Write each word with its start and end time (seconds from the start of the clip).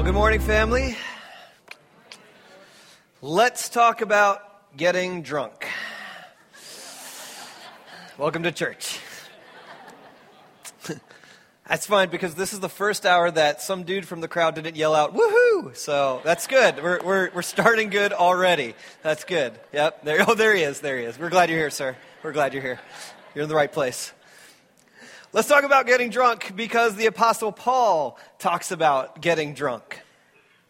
Well, 0.00 0.06
good 0.06 0.14
morning, 0.14 0.40
family. 0.40 0.96
Let's 3.20 3.68
talk 3.68 4.00
about 4.00 4.74
getting 4.74 5.20
drunk. 5.20 5.68
Welcome 8.16 8.44
to 8.44 8.50
church. 8.50 8.98
That's 11.68 11.84
fine 11.84 12.08
because 12.08 12.34
this 12.34 12.54
is 12.54 12.60
the 12.60 12.70
first 12.70 13.04
hour 13.04 13.30
that 13.30 13.60
some 13.60 13.82
dude 13.82 14.08
from 14.08 14.22
the 14.22 14.28
crowd 14.28 14.54
didn't 14.54 14.74
yell 14.74 14.94
out, 14.94 15.14
woohoo! 15.14 15.76
So 15.76 16.22
that's 16.24 16.46
good. 16.46 16.82
We're, 16.82 17.04
we're, 17.04 17.30
we're 17.34 17.42
starting 17.42 17.90
good 17.90 18.14
already. 18.14 18.76
That's 19.02 19.24
good. 19.24 19.52
Yep. 19.74 20.04
There, 20.04 20.24
oh, 20.26 20.34
there 20.34 20.54
he 20.54 20.62
is. 20.62 20.80
There 20.80 20.98
he 20.98 21.04
is. 21.04 21.18
We're 21.18 21.28
glad 21.28 21.50
you're 21.50 21.58
here, 21.58 21.68
sir. 21.68 21.94
We're 22.22 22.32
glad 22.32 22.54
you're 22.54 22.62
here. 22.62 22.80
You're 23.34 23.42
in 23.42 23.50
the 23.50 23.54
right 23.54 23.70
place. 23.70 24.14
Let's 25.32 25.46
talk 25.46 25.62
about 25.62 25.86
getting 25.86 26.10
drunk 26.10 26.56
because 26.56 26.96
the 26.96 27.06
Apostle 27.06 27.52
Paul 27.52 28.18
talks 28.40 28.72
about 28.72 29.20
getting 29.20 29.54
drunk. 29.54 30.00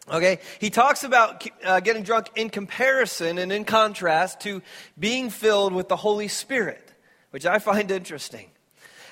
Okay? 0.07 0.37
He 0.59 0.69
talks 0.69 1.03
about 1.03 1.47
uh, 1.65 1.79
getting 1.79 2.03
drunk 2.03 2.29
in 2.35 2.51
comparison 2.51 3.39
and 3.39 3.51
in 3.51 3.65
contrast 3.65 4.41
to 4.41 4.61
being 4.99 5.31
filled 5.31 5.73
with 5.73 5.87
the 5.87 5.95
Holy 5.95 6.27
Spirit, 6.27 6.93
which 7.31 7.47
I 7.47 7.57
find 7.57 7.89
interesting. 7.89 8.51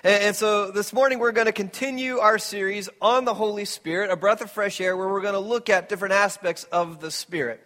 And, 0.04 0.36
so 0.36 0.70
this 0.70 0.94
morning 0.94 1.18
we're 1.18 1.32
going 1.32 1.48
to 1.48 1.52
continue 1.52 2.20
our 2.20 2.38
series 2.38 2.88
on 3.02 3.26
the 3.26 3.34
Holy 3.34 3.66
Spirit, 3.66 4.12
a 4.12 4.16
breath 4.16 4.42
of 4.42 4.52
fresh 4.52 4.80
air, 4.80 4.96
where 4.96 5.10
we're 5.10 5.24
going 5.24 5.34
to 5.34 5.40
look 5.40 5.68
at 5.68 5.90
different 5.90 6.14
aspects 6.14 6.64
of 6.66 7.02
the 7.02 7.10
Spirit. 7.10 7.60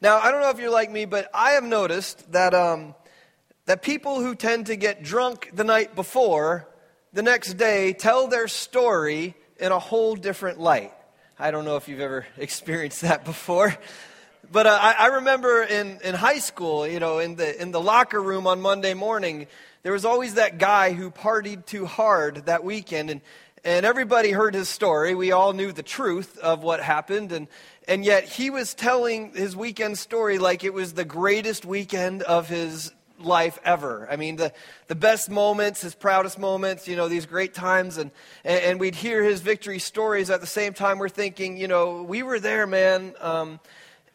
Now, 0.00 0.20
I 0.20 0.30
don't 0.30 0.40
know 0.40 0.48
if 0.48 0.58
you're 0.58 0.70
like 0.70 0.90
me, 0.90 1.04
but 1.04 1.28
I 1.34 1.50
have 1.50 1.64
noticed 1.64 2.32
that, 2.32 2.54
um, 2.54 2.94
that 3.66 3.82
people 3.82 4.22
who 4.22 4.34
tend 4.34 4.66
to 4.66 4.76
get 4.76 5.02
drunk 5.02 5.50
the 5.52 5.64
night 5.64 5.94
before 5.94 6.66
the 7.14 7.22
next 7.22 7.54
day 7.54 7.92
tell 7.92 8.26
their 8.26 8.48
story 8.48 9.34
in 9.58 9.70
a 9.70 9.78
whole 9.78 10.16
different 10.16 10.58
light. 10.58 10.92
I 11.38 11.52
don't 11.52 11.64
know 11.64 11.76
if 11.76 11.88
you've 11.88 12.00
ever 12.00 12.26
experienced 12.36 13.02
that 13.02 13.24
before. 13.24 13.74
But 14.50 14.66
uh, 14.66 14.78
I, 14.78 14.92
I, 14.92 15.06
remember 15.06 15.62
in, 15.62 16.00
in 16.04 16.14
high 16.14 16.38
school, 16.38 16.86
you 16.86 17.00
know, 17.00 17.18
in 17.18 17.36
the, 17.36 17.60
in 17.60 17.70
the 17.70 17.80
locker 17.80 18.20
room 18.20 18.46
on 18.46 18.60
Monday 18.60 18.92
morning, 18.92 19.46
there 19.82 19.92
was 19.92 20.04
always 20.04 20.34
that 20.34 20.58
guy 20.58 20.92
who 20.92 21.10
partied 21.10 21.64
too 21.64 21.86
hard 21.86 22.46
that 22.46 22.62
weekend. 22.62 23.08
And, 23.08 23.20
and 23.64 23.86
everybody 23.86 24.32
heard 24.32 24.54
his 24.54 24.68
story. 24.68 25.14
We 25.14 25.32
all 25.32 25.54
knew 25.54 25.72
the 25.72 25.82
truth 25.82 26.36
of 26.38 26.62
what 26.62 26.80
happened. 26.80 27.32
And, 27.32 27.48
and 27.88 28.04
yet 28.04 28.24
he 28.24 28.50
was 28.50 28.74
telling 28.74 29.32
his 29.34 29.56
weekend 29.56 29.98
story 29.98 30.38
like 30.38 30.62
it 30.62 30.74
was 30.74 30.92
the 30.92 31.06
greatest 31.06 31.64
weekend 31.64 32.22
of 32.22 32.48
his 32.48 32.92
life 33.20 33.58
ever. 33.64 34.08
I 34.10 34.16
mean, 34.16 34.36
the, 34.36 34.52
the 34.88 34.94
best 34.94 35.30
moments, 35.30 35.82
his 35.82 35.94
proudest 35.94 36.38
moments, 36.38 36.88
you 36.88 36.96
know, 36.96 37.08
these 37.08 37.26
great 37.26 37.54
times. 37.54 37.98
And, 37.98 38.10
and, 38.44 38.80
we'd 38.80 38.94
hear 38.94 39.22
his 39.22 39.40
victory 39.40 39.78
stories 39.78 40.30
at 40.30 40.40
the 40.40 40.46
same 40.46 40.74
time. 40.74 40.98
We're 40.98 41.08
thinking, 41.08 41.56
you 41.56 41.68
know, 41.68 42.02
we 42.02 42.22
were 42.22 42.40
there, 42.40 42.66
man. 42.66 43.14
Um, 43.20 43.60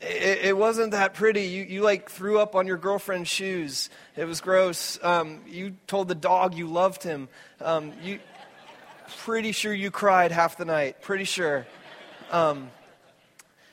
it, 0.01 0.45
it, 0.45 0.57
wasn't 0.57 0.91
that 0.91 1.13
pretty. 1.13 1.43
You, 1.43 1.63
you 1.63 1.81
like 1.81 2.09
threw 2.09 2.39
up 2.39 2.55
on 2.55 2.67
your 2.67 2.77
girlfriend's 2.77 3.29
shoes. 3.29 3.89
It 4.15 4.25
was 4.25 4.41
gross. 4.41 4.97
Um, 5.03 5.41
you 5.47 5.75
told 5.87 6.07
the 6.07 6.15
dog 6.15 6.55
you 6.55 6.67
loved 6.67 7.03
him. 7.03 7.27
Um, 7.61 7.93
you, 8.01 8.19
pretty 9.19 9.51
sure 9.51 9.73
you 9.73 9.91
cried 9.91 10.31
half 10.31 10.57
the 10.57 10.65
night. 10.65 11.01
Pretty 11.01 11.25
sure. 11.25 11.65
Um, 12.31 12.69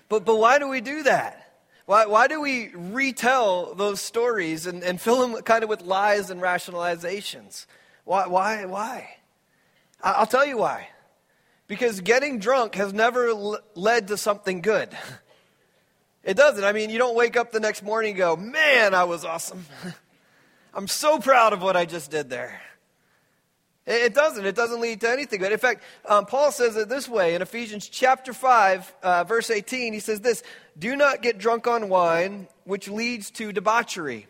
but, 0.08 0.24
but 0.24 0.36
why 0.36 0.58
do 0.58 0.68
we 0.68 0.80
do 0.80 1.04
that? 1.04 1.45
Why, 1.86 2.06
why 2.06 2.26
do 2.26 2.40
we 2.40 2.70
retell 2.74 3.74
those 3.74 4.00
stories 4.00 4.66
and, 4.66 4.82
and 4.82 5.00
fill 5.00 5.26
them 5.26 5.40
kind 5.42 5.62
of 5.62 5.70
with 5.70 5.82
lies 5.82 6.30
and 6.30 6.42
rationalizations? 6.42 7.66
Why? 8.04 8.26
Why? 8.26 8.64
Why? 8.66 9.16
I'll 10.02 10.26
tell 10.26 10.44
you 10.44 10.58
why. 10.58 10.88
Because 11.68 12.00
getting 12.00 12.38
drunk 12.38 12.74
has 12.74 12.92
never 12.92 13.28
l- 13.28 13.60
led 13.74 14.08
to 14.08 14.16
something 14.16 14.60
good. 14.60 14.90
It 16.26 16.36
doesn't. 16.36 16.64
I 16.64 16.72
mean, 16.72 16.90
you 16.90 16.98
don't 16.98 17.14
wake 17.14 17.36
up 17.36 17.52
the 17.52 17.60
next 17.60 17.84
morning 17.84 18.10
and 18.10 18.18
go, 18.18 18.34
man, 18.34 18.94
I 18.94 19.04
was 19.04 19.24
awesome. 19.24 19.64
I'm 20.74 20.88
so 20.88 21.20
proud 21.20 21.52
of 21.52 21.62
what 21.62 21.76
I 21.76 21.84
just 21.84 22.10
did 22.10 22.28
there. 22.28 22.60
It 23.86 24.12
doesn't. 24.12 24.44
It 24.44 24.56
doesn't 24.56 24.80
lead 24.80 25.02
to 25.02 25.08
anything 25.08 25.38
good. 25.38 25.52
In 25.52 25.58
fact, 25.58 25.84
um, 26.04 26.26
Paul 26.26 26.50
says 26.50 26.76
it 26.76 26.88
this 26.88 27.08
way 27.08 27.36
in 27.36 27.42
Ephesians 27.42 27.88
chapter 27.88 28.32
5, 28.32 28.94
uh, 29.04 29.22
verse 29.22 29.50
18. 29.50 29.92
He 29.92 30.00
says 30.00 30.20
this 30.20 30.42
Do 30.78 30.94
not 30.94 31.22
get 31.22 31.38
drunk 31.38 31.66
on 31.66 31.88
wine, 31.88 32.48
which 32.64 32.88
leads 32.88 33.30
to 33.32 33.52
debauchery. 33.52 34.26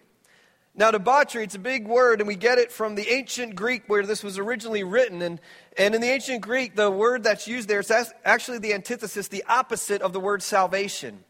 Now, 0.78 0.90
debauchery, 0.90 1.42
it's 1.42 1.54
a 1.54 1.58
big 1.58 1.88
word, 1.88 2.20
and 2.20 2.28
we 2.28 2.36
get 2.36 2.58
it 2.58 2.70
from 2.70 2.94
the 2.94 3.08
ancient 3.08 3.56
Greek 3.56 3.84
where 3.86 4.04
this 4.04 4.22
was 4.22 4.38
originally 4.38 4.84
written. 4.84 5.22
And, 5.22 5.40
and 5.78 5.94
in 5.94 6.02
the 6.02 6.10
ancient 6.10 6.42
Greek, 6.42 6.76
the 6.76 6.90
word 6.90 7.24
that's 7.24 7.48
used 7.48 7.66
there 7.66 7.80
is 7.80 7.90
actually 8.24 8.58
the 8.58 8.74
antithesis, 8.74 9.28
the 9.28 9.44
opposite 9.48 10.02
of 10.02 10.12
the 10.12 10.20
word 10.20 10.42
salvation. 10.42 11.24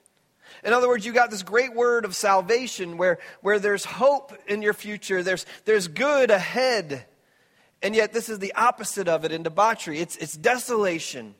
In 0.65 0.72
other 0.72 0.88
words, 0.88 1.06
you 1.06 1.12
got 1.12 1.31
this 1.31 1.44
great 1.44 1.75
word 1.75 2.05
of 2.05 2.16
salvation 2.16 2.99
where, 2.99 3.19
where 3.41 3.60
there's 3.60 3.84
hope 3.84 4.32
in 4.49 4.62
your 4.62 4.75
future, 4.75 5.22
there's, 5.22 5.47
there's 5.65 5.87
good 5.87 6.31
ahead. 6.31 7.06
And 7.82 7.94
yet, 7.94 8.12
this 8.12 8.28
is 8.28 8.41
the 8.41 8.53
opposite 8.55 9.06
of 9.06 9.25
it 9.25 9.32
in 9.32 9.44
debauchery 9.44 10.00
it's, 10.00 10.16
it's 10.16 10.37
desolation. 10.37 11.37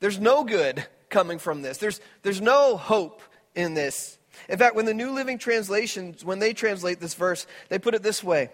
There's 0.00 0.20
no 0.20 0.44
good 0.44 0.84
coming 1.08 1.38
from 1.38 1.62
this, 1.62 1.78
there's, 1.78 2.00
there's 2.22 2.40
no 2.40 2.76
hope 2.76 3.22
in 3.54 3.74
this. 3.74 4.18
In 4.48 4.58
fact, 4.58 4.76
when 4.76 4.84
the 4.84 4.94
New 4.94 5.12
Living 5.12 5.38
Translations, 5.38 6.24
when 6.24 6.38
they 6.38 6.52
translate 6.52 7.00
this 7.00 7.14
verse, 7.14 7.46
they 7.68 7.78
put 7.78 7.94
it 7.94 8.02
this 8.02 8.22
way 8.22 8.50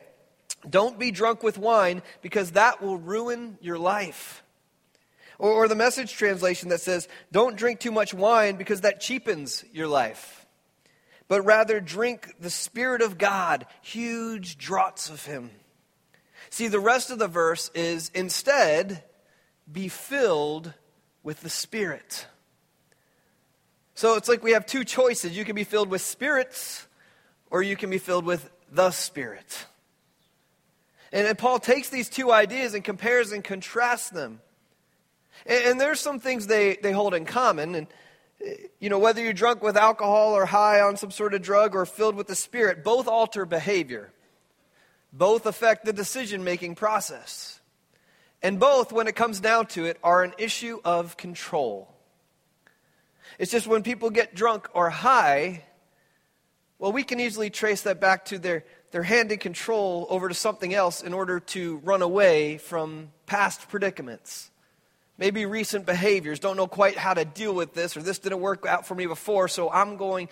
Don't 0.68 0.98
be 0.98 1.10
drunk 1.10 1.42
with 1.42 1.58
wine 1.58 2.02
because 2.22 2.52
that 2.52 2.80
will 2.80 2.96
ruin 2.96 3.58
your 3.60 3.78
life. 3.78 4.42
Or, 5.38 5.50
or 5.50 5.68
the 5.68 5.74
message 5.74 6.12
translation 6.12 6.68
that 6.68 6.80
says, 6.80 7.08
Don't 7.32 7.56
drink 7.56 7.80
too 7.80 7.92
much 7.92 8.14
wine 8.14 8.56
because 8.56 8.82
that 8.82 9.00
cheapens 9.00 9.64
your 9.72 9.88
life. 9.88 10.46
But 11.28 11.42
rather 11.42 11.80
drink 11.80 12.34
the 12.40 12.50
Spirit 12.50 13.00
of 13.02 13.18
God, 13.18 13.66
huge 13.80 14.58
draughts 14.58 15.08
of 15.08 15.24
Him. 15.24 15.50
See, 16.50 16.68
the 16.68 16.80
rest 16.80 17.10
of 17.10 17.18
the 17.18 17.28
verse 17.28 17.70
is 17.74 18.10
instead, 18.14 19.02
be 19.70 19.88
filled 19.88 20.74
with 21.22 21.40
the 21.40 21.50
Spirit. 21.50 22.26
So 23.94 24.16
it's 24.16 24.28
like 24.28 24.42
we 24.42 24.52
have 24.52 24.66
two 24.66 24.84
choices. 24.84 25.36
You 25.36 25.44
can 25.44 25.54
be 25.54 25.64
filled 25.64 25.88
with 25.88 26.00
spirits, 26.00 26.86
or 27.50 27.62
you 27.62 27.76
can 27.76 27.90
be 27.90 27.98
filled 27.98 28.24
with 28.24 28.50
the 28.70 28.90
Spirit. 28.90 29.66
And, 31.12 31.26
and 31.26 31.38
Paul 31.38 31.58
takes 31.58 31.88
these 31.88 32.08
two 32.08 32.32
ideas 32.32 32.74
and 32.74 32.82
compares 32.82 33.32
and 33.32 33.44
contrasts 33.44 34.10
them. 34.10 34.40
And, 35.46 35.64
and 35.64 35.80
there's 35.80 36.00
some 36.00 36.20
things 36.20 36.46
they, 36.46 36.76
they 36.76 36.92
hold 36.92 37.14
in 37.14 37.24
common. 37.24 37.74
And, 37.74 37.86
you 38.80 38.88
know, 38.88 38.98
whether 38.98 39.22
you're 39.22 39.32
drunk 39.32 39.62
with 39.62 39.76
alcohol 39.76 40.32
or 40.32 40.46
high 40.46 40.80
on 40.80 40.96
some 40.96 41.10
sort 41.10 41.34
of 41.34 41.42
drug 41.42 41.74
or 41.74 41.86
filled 41.86 42.16
with 42.16 42.26
the 42.26 42.34
Spirit, 42.34 42.82
both 42.82 43.06
alter 43.06 43.44
behavior. 43.44 44.12
Both 45.12 45.44
affect 45.44 45.84
the 45.84 45.92
decision 45.92 46.42
making 46.42 46.74
process. 46.74 47.60
And 48.42 48.58
both, 48.58 48.92
when 48.92 49.06
it 49.06 49.14
comes 49.14 49.40
down 49.40 49.66
to 49.68 49.84
it, 49.84 49.98
are 50.02 50.22
an 50.22 50.32
issue 50.38 50.80
of 50.84 51.16
control. 51.16 51.88
It's 53.38 53.52
just 53.52 53.66
when 53.66 53.82
people 53.82 54.10
get 54.10 54.34
drunk 54.34 54.68
or 54.74 54.90
high, 54.90 55.64
well, 56.78 56.92
we 56.92 57.04
can 57.04 57.20
easily 57.20 57.50
trace 57.50 57.82
that 57.82 58.00
back 58.00 58.24
to 58.26 58.38
their, 58.38 58.64
their 58.90 59.04
handing 59.04 59.38
control 59.38 60.06
over 60.10 60.28
to 60.28 60.34
something 60.34 60.74
else 60.74 61.02
in 61.02 61.14
order 61.14 61.38
to 61.40 61.78
run 61.78 62.02
away 62.02 62.58
from 62.58 63.10
past 63.26 63.68
predicaments. 63.68 64.50
Maybe 65.18 65.46
recent 65.46 65.86
behaviors, 65.86 66.40
don't 66.40 66.56
know 66.56 66.66
quite 66.66 66.98
how 66.98 67.14
to 67.14 67.24
deal 67.24 67.54
with 67.54 67.74
this, 67.74 67.96
or 67.96 68.02
this 68.02 68.18
didn't 68.18 68.40
work 68.40 68.66
out 68.66 68.86
for 68.86 68.94
me 68.94 69.06
before, 69.06 69.46
so 69.46 69.70
I'm 69.70 69.96
going 69.96 70.28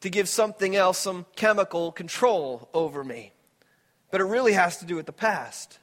to 0.00 0.10
give 0.10 0.28
something 0.28 0.74
else 0.74 0.98
some 0.98 1.24
chemical 1.36 1.92
control 1.92 2.68
over 2.74 3.04
me 3.04 3.34
but 4.14 4.20
it 4.20 4.26
really 4.26 4.52
has 4.52 4.76
to 4.76 4.84
do 4.84 4.94
with 4.94 5.06
the 5.06 5.12
past. 5.12 5.80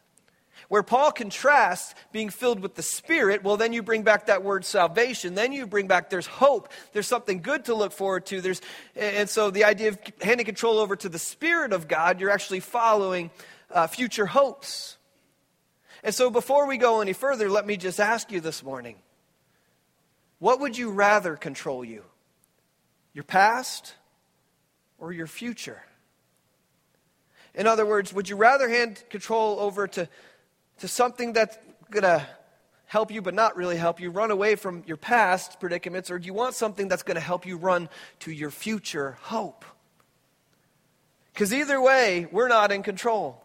Where 0.72 0.84
Paul 0.84 1.12
contrasts 1.12 1.94
being 2.14 2.30
filled 2.30 2.62
with 2.62 2.76
the 2.76 2.82
Spirit, 2.82 3.44
well, 3.44 3.58
then 3.58 3.74
you 3.74 3.84
bring 3.84 4.04
back 4.04 4.28
that 4.28 4.42
word 4.42 4.64
salvation. 4.64 5.36
Then 5.36 5.52
you 5.52 5.68
bring 5.68 5.86
back 5.86 6.10
there's 6.10 6.28
hope. 6.28 6.72
There's 6.94 7.08
something 7.08 7.42
good 7.42 7.66
to 7.66 7.76
look 7.76 7.92
forward 7.92 8.26
to. 8.28 8.40
There's, 8.40 8.62
and 8.96 9.28
so 9.28 9.52
the 9.52 9.66
idea 9.66 9.90
of 9.90 10.00
handing 10.22 10.46
control 10.46 10.78
over 10.78 10.96
to 10.96 11.10
the 11.10 11.20
Spirit 11.20 11.74
of 11.74 11.90
God, 11.90 12.22
you're 12.22 12.30
actually 12.30 12.62
following 12.62 13.32
uh, 13.70 13.88
future 13.88 14.26
hopes. 14.26 14.96
And 16.06 16.16
so 16.16 16.30
before 16.30 16.66
we 16.68 16.78
go 16.78 17.02
any 17.02 17.12
further, 17.12 17.50
let 17.50 17.68
me 17.68 17.76
just 17.76 18.00
ask 18.00 18.32
you 18.32 18.40
this 18.40 18.64
morning 18.64 18.96
what 20.40 20.62
would 20.62 20.78
you 20.78 20.92
rather 20.92 21.36
control 21.36 21.84
you? 21.84 22.06
Your 23.14 23.26
past 23.26 23.94
or 25.00 25.12
your 25.12 25.28
future? 25.28 25.84
In 27.54 27.68
other 27.68 27.86
words, 27.86 28.14
would 28.14 28.30
you 28.30 28.38
rather 28.38 28.70
hand 28.70 29.04
control 29.10 29.60
over 29.60 29.86
to, 29.90 30.08
to 30.82 30.88
something 30.88 31.34
that's 31.34 31.58
going 31.90 32.04
to 32.04 32.26
help 32.86 33.12
you 33.12 33.22
but 33.22 33.34
not 33.34 33.56
really 33.56 33.78
help 33.78 34.00
you, 34.00 34.12
run 34.12 34.32
away 34.32 34.56
from 34.56 34.84
your 34.86 34.98
past 34.98 35.60
predicaments, 35.60 36.12
or 36.12 36.20
do 36.20 36.26
you 36.26 36.34
want 36.34 36.56
something 36.56 36.88
that's 36.88 37.04
going 37.04 37.16
to 37.16 37.22
help 37.22 37.46
you 37.46 37.56
run 37.56 37.88
to 38.20 38.32
your 38.32 38.52
future 38.52 39.18
hope? 39.22 39.64
Because 41.34 41.54
either 41.54 41.80
way, 41.80 42.28
we're 42.32 42.50
not 42.50 42.72
in 42.72 42.84
control. 42.84 43.42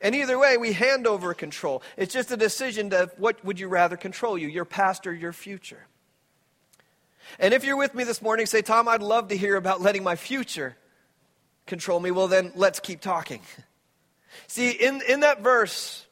And 0.00 0.14
either 0.14 0.38
way, 0.38 0.56
we 0.56 0.72
hand 0.72 1.06
over 1.06 1.32
control. 1.32 1.82
It's 1.96 2.12
just 2.12 2.30
a 2.30 2.36
decision 2.36 2.92
of 2.92 3.10
what 3.16 3.42
would 3.44 3.58
you 3.58 3.68
rather 3.68 3.96
control 3.96 4.36
you, 4.36 4.48
your 4.48 4.66
past 4.66 5.06
or 5.06 5.14
your 5.14 5.32
future. 5.32 5.86
And 7.38 7.54
if 7.54 7.64
you're 7.64 7.78
with 7.78 7.94
me 7.94 8.04
this 8.04 8.20
morning, 8.20 8.44
say, 8.44 8.60
Tom, 8.60 8.86
I'd 8.86 9.02
love 9.02 9.28
to 9.28 9.36
hear 9.36 9.56
about 9.56 9.80
letting 9.80 10.04
my 10.04 10.14
future 10.14 10.76
control 11.66 11.98
me. 12.00 12.10
Well, 12.10 12.28
then 12.28 12.52
let's 12.54 12.80
keep 12.80 13.00
talking. 13.00 13.40
See, 14.46 14.70
in, 14.70 15.00
in 15.08 15.20
that 15.20 15.40
verse, 15.40 16.06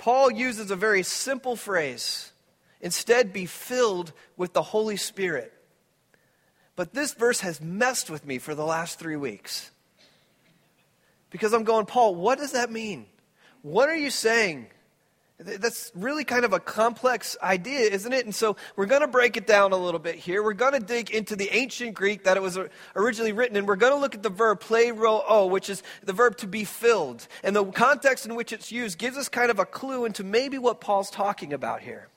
Paul 0.00 0.32
uses 0.32 0.70
a 0.70 0.76
very 0.76 1.02
simple 1.02 1.56
phrase 1.56 2.32
instead, 2.80 3.34
be 3.34 3.44
filled 3.44 4.14
with 4.34 4.54
the 4.54 4.62
Holy 4.62 4.96
Spirit. 4.96 5.52
But 6.74 6.94
this 6.94 7.12
verse 7.12 7.40
has 7.40 7.60
messed 7.60 8.08
with 8.08 8.24
me 8.24 8.38
for 8.38 8.54
the 8.54 8.64
last 8.64 8.98
three 8.98 9.16
weeks. 9.16 9.70
Because 11.28 11.52
I'm 11.52 11.64
going, 11.64 11.84
Paul, 11.84 12.14
what 12.14 12.38
does 12.38 12.52
that 12.52 12.72
mean? 12.72 13.04
What 13.60 13.90
are 13.90 13.96
you 13.96 14.08
saying? 14.08 14.68
That's 15.42 15.90
really 15.94 16.24
kind 16.24 16.44
of 16.44 16.52
a 16.52 16.60
complex 16.60 17.34
idea, 17.42 17.88
isn't 17.88 18.12
it? 18.12 18.26
And 18.26 18.34
so 18.34 18.56
we're 18.76 18.84
going 18.84 19.00
to 19.00 19.08
break 19.08 19.38
it 19.38 19.46
down 19.46 19.72
a 19.72 19.76
little 19.76 19.98
bit 19.98 20.16
here. 20.16 20.42
We're 20.42 20.52
going 20.52 20.74
to 20.74 20.80
dig 20.80 21.10
into 21.10 21.34
the 21.34 21.48
ancient 21.56 21.94
Greek 21.94 22.24
that 22.24 22.36
it 22.36 22.42
was 22.42 22.58
originally 22.94 23.32
written 23.32 23.56
and 23.56 23.66
We're 23.66 23.76
going 23.76 23.94
to 23.94 23.98
look 23.98 24.14
at 24.14 24.22
the 24.22 24.28
verb 24.28 24.60
pleroo, 24.60 25.48
which 25.48 25.70
is 25.70 25.82
the 26.04 26.12
verb 26.12 26.36
to 26.38 26.46
be 26.46 26.64
filled. 26.64 27.26
And 27.42 27.56
the 27.56 27.64
context 27.64 28.26
in 28.26 28.34
which 28.34 28.52
it's 28.52 28.70
used 28.70 28.98
gives 28.98 29.16
us 29.16 29.30
kind 29.30 29.50
of 29.50 29.58
a 29.58 29.64
clue 29.64 30.04
into 30.04 30.24
maybe 30.24 30.58
what 30.58 30.80
Paul's 30.80 31.10
talking 31.10 31.54
about 31.54 31.80
here. 31.80 32.08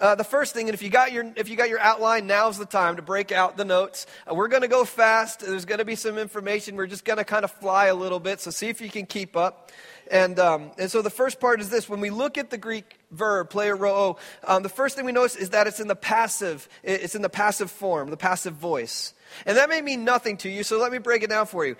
Uh, 0.00 0.14
the 0.14 0.24
first 0.24 0.54
thing, 0.54 0.68
and 0.68 0.74
if 0.74 0.82
you 0.82 0.90
got 0.90 1.12
your 1.12 1.32
if 1.34 1.48
you 1.48 1.56
got 1.56 1.68
your 1.68 1.80
outline, 1.80 2.26
now's 2.26 2.58
the 2.58 2.66
time 2.66 2.96
to 2.96 3.02
break 3.02 3.32
out 3.32 3.56
the 3.56 3.64
notes. 3.64 4.06
Uh, 4.30 4.34
we're 4.34 4.48
going 4.48 4.62
to 4.62 4.68
go 4.68 4.84
fast. 4.84 5.40
There's 5.40 5.64
going 5.64 5.78
to 5.78 5.84
be 5.84 5.96
some 5.96 6.18
information. 6.18 6.76
We're 6.76 6.86
just 6.86 7.04
going 7.04 7.16
to 7.16 7.24
kind 7.24 7.44
of 7.44 7.50
fly 7.50 7.86
a 7.86 7.94
little 7.94 8.20
bit. 8.20 8.40
So 8.40 8.50
see 8.50 8.68
if 8.68 8.80
you 8.80 8.90
can 8.90 9.06
keep 9.06 9.36
up. 9.36 9.72
And, 10.10 10.38
um, 10.38 10.70
and 10.78 10.90
so 10.90 11.02
the 11.02 11.10
first 11.10 11.40
part 11.40 11.60
is 11.60 11.70
this. 11.70 11.88
When 11.88 12.00
we 12.00 12.10
look 12.10 12.38
at 12.38 12.50
the 12.50 12.58
Greek 12.58 12.98
verb, 13.10 13.50
pleroo, 13.50 14.18
um, 14.44 14.62
the 14.62 14.68
first 14.68 14.96
thing 14.96 15.04
we 15.04 15.12
notice 15.12 15.36
is 15.36 15.50
that 15.50 15.66
it's 15.66 15.80
in 15.80 15.88
the 15.88 15.96
passive, 15.96 16.68
it's 16.82 17.14
in 17.14 17.22
the 17.22 17.28
passive 17.28 17.70
form, 17.70 18.10
the 18.10 18.16
passive 18.16 18.54
voice. 18.54 19.14
And 19.44 19.56
that 19.56 19.68
may 19.68 19.80
mean 19.80 20.04
nothing 20.04 20.36
to 20.38 20.48
you, 20.48 20.62
so 20.62 20.78
let 20.78 20.92
me 20.92 20.98
break 20.98 21.22
it 21.22 21.30
down 21.30 21.46
for 21.46 21.66
you. 21.66 21.76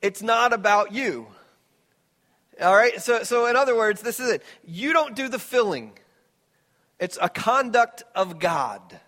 It's 0.00 0.22
not 0.22 0.52
about 0.52 0.92
you. 0.92 1.26
All 2.60 2.74
right? 2.74 3.00
So, 3.00 3.22
so 3.22 3.46
in 3.46 3.56
other 3.56 3.76
words, 3.76 4.02
this 4.02 4.20
is 4.20 4.30
it. 4.30 4.42
You 4.64 4.92
don't 4.92 5.16
do 5.16 5.28
the 5.28 5.38
filling. 5.38 5.92
It's 6.98 7.18
a 7.20 7.28
conduct 7.28 8.04
of 8.14 8.38
God. 8.38 9.00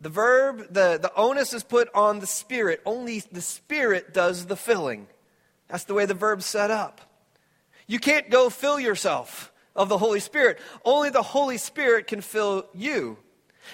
The 0.00 0.08
verb, 0.08 0.68
the, 0.70 0.98
the 1.00 1.12
onus 1.14 1.52
is 1.52 1.62
put 1.62 1.88
on 1.94 2.20
the 2.20 2.26
Spirit. 2.26 2.80
Only 2.86 3.20
the 3.20 3.40
Spirit 3.40 4.12
does 4.14 4.46
the 4.46 4.56
filling. 4.56 5.08
That's 5.68 5.84
the 5.84 5.94
way 5.94 6.06
the 6.06 6.14
verb's 6.14 6.46
set 6.46 6.70
up. 6.70 7.00
You 7.86 7.98
can't 7.98 8.30
go 8.30 8.50
fill 8.50 8.80
yourself 8.80 9.52
of 9.74 9.88
the 9.88 9.98
Holy 9.98 10.20
Spirit. 10.20 10.58
Only 10.84 11.10
the 11.10 11.22
Holy 11.22 11.58
Spirit 11.58 12.06
can 12.06 12.20
fill 12.20 12.66
you. 12.74 13.18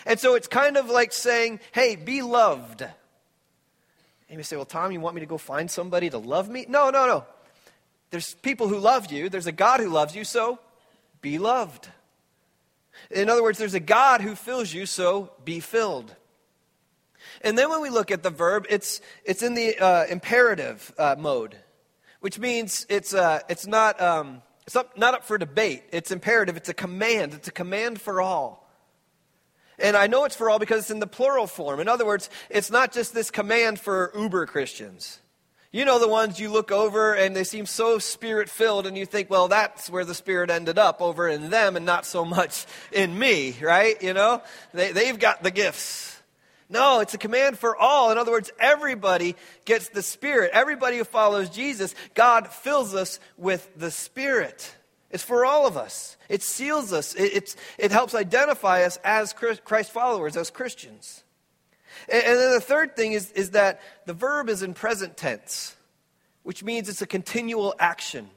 And 0.06 0.19
so 0.19 0.35
it's 0.35 0.49
kind 0.49 0.76
of 0.76 0.88
like 0.91 1.12
saying, 1.12 1.61
hey, 1.73 1.97
be 1.97 2.23
loved. 2.23 2.82
And 2.82 4.38
you 4.38 4.43
say, 4.43 4.56
well, 4.56 4.64
Tom, 4.64 4.93
you 4.93 5.00
want 5.00 5.14
me 5.14 5.20
to 5.20 5.26
go 5.26 5.38
find 5.38 5.70
somebody 5.70 6.11
to 6.11 6.19
love 6.19 6.49
me? 6.49 6.67
No, 6.69 6.91
no, 6.91 7.06
no. 7.06 7.25
There's 8.11 8.35
people 8.35 8.69
who 8.69 8.79
love 8.79 9.11
you, 9.11 9.29
there's 9.29 9.47
a 9.47 9.53
God 9.53 9.81
who 9.81 9.88
loves 9.88 10.14
you, 10.14 10.25
so 10.25 10.59
be 11.23 11.38
loved. 11.38 11.88
In 13.11 13.31
other 13.31 13.43
words, 13.43 13.59
there's 13.59 13.75
a 13.75 13.81
God 13.81 14.20
who 14.20 14.35
fills 14.35 14.73
you, 14.73 14.85
so 14.87 15.32
be 15.44 15.61
filled. 15.61 16.14
And 17.41 17.56
then 17.56 17.70
when 17.70 17.81
we 17.81 17.88
look 17.88 18.11
at 18.11 18.23
the 18.23 18.31
verb, 18.31 18.67
it's, 18.69 19.00
it's 19.25 19.43
in 19.43 19.55
the 19.55 19.79
uh, 19.79 20.06
imperative 20.06 20.93
uh, 20.99 21.17
mode 21.19 21.56
which 22.22 22.38
means 22.38 22.86
it's, 22.88 23.12
uh, 23.12 23.40
it's, 23.48 23.66
not, 23.66 24.00
um, 24.00 24.42
it's 24.64 24.76
up, 24.76 24.96
not 24.96 25.12
up 25.12 25.24
for 25.24 25.36
debate. 25.38 25.82
It's 25.90 26.12
imperative. 26.12 26.56
It's 26.56 26.69
a 26.69 26.74
command. 26.74 27.34
It's 27.34 27.48
a 27.48 27.52
command 27.52 28.00
for 28.00 28.22
all. 28.22 28.70
And 29.76 29.96
I 29.96 30.06
know 30.06 30.24
it's 30.24 30.36
for 30.36 30.48
all 30.48 30.60
because 30.60 30.82
it's 30.82 30.90
in 30.92 31.00
the 31.00 31.08
plural 31.08 31.48
form. 31.48 31.80
In 31.80 31.88
other 31.88 32.06
words, 32.06 32.30
it's 32.48 32.70
not 32.70 32.92
just 32.92 33.12
this 33.12 33.32
command 33.32 33.80
for 33.80 34.12
uber 34.16 34.46
Christians. 34.46 35.19
You 35.72 35.84
know 35.84 35.98
the 35.98 36.06
ones 36.06 36.38
you 36.38 36.48
look 36.48 36.70
over 36.70 37.12
and 37.12 37.34
they 37.34 37.42
seem 37.42 37.66
so 37.66 37.98
spirit 37.98 38.48
filled, 38.48 38.86
and 38.86 38.96
you 38.96 39.04
think, 39.04 39.28
well, 39.28 39.48
that's 39.48 39.90
where 39.90 40.04
the 40.04 40.14
spirit 40.14 40.48
ended 40.48 40.78
up, 40.78 41.00
over 41.00 41.28
in 41.28 41.50
them 41.50 41.75
and 41.75 41.84
not 41.84 42.06
so 42.06 42.25
much 42.25 42.66
in 42.92 43.18
me, 43.18 43.56
right? 43.60 44.00
You 44.00 44.12
know? 44.12 44.42
They, 44.72 44.92
they've 44.92 45.18
got 45.18 45.42
the 45.42 45.50
gifts. 45.50 46.12
No, 46.72 47.00
it's 47.00 47.12
a 47.12 47.19
command 47.19 47.58
for 47.58 47.76
all. 47.76 48.10
In 48.10 48.16
other 48.19 48.32
words, 48.32 48.50
everybody 48.58 49.36
gets 49.66 49.90
the 49.90 50.02
Spirit. 50.02 50.52
Everybody 50.54 50.96
who 50.96 51.04
follows 51.04 51.50
Jesus, 51.50 51.94
God 52.14 52.48
fills 52.48 52.94
us 52.94 53.20
with 53.36 53.69
the 53.76 53.90
Spirit. 53.90 54.74
It's 55.10 55.22
for 55.22 55.44
all 55.44 55.66
of 55.66 55.76
us. 55.76 56.16
It 56.30 56.42
seals 56.42 56.94
us. 56.94 57.14
It, 57.14 57.54
it 57.76 57.92
helps 57.92 58.14
identify 58.14 58.84
us 58.84 58.96
as 59.04 59.34
Christ 59.34 59.90
followers, 59.90 60.34
as 60.34 60.50
Christians. 60.50 61.22
And, 62.10 62.24
and 62.24 62.38
then 62.38 62.52
the 62.52 62.60
third 62.60 62.96
thing 62.96 63.12
is, 63.12 63.30
is 63.32 63.50
that 63.50 63.82
the 64.06 64.14
verb 64.14 64.48
is 64.48 64.62
in 64.62 64.72
present 64.72 65.18
tense, 65.18 65.76
which 66.42 66.64
means 66.64 66.88
it's 66.88 67.02
a 67.02 67.06
continual 67.06 67.75
action. 67.78 68.30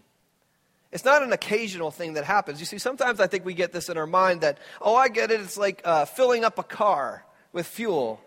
It's 0.92 1.06
not 1.06 1.24
an 1.24 1.32
occasional 1.32 1.90
thing 1.90 2.16
that 2.16 2.26
happens. 2.26 2.60
You 2.60 2.66
see, 2.66 2.80
sometimes 2.80 3.22
I 3.22 3.28
think 3.28 3.46
we 3.46 3.54
get 3.54 3.72
this 3.72 3.88
in 3.88 3.98
our 3.98 4.06
mind 4.06 4.42
that, 4.42 4.58
oh, 4.82 4.94
I 4.94 5.08
get 5.08 5.32
it. 5.32 5.40
It's 5.40 5.58
like 5.58 5.82
uh, 5.86 6.04
filling 6.04 6.44
up 6.44 6.60
a 6.60 6.64
car 6.64 7.26
with 7.54 7.66
fuel. 7.66 8.20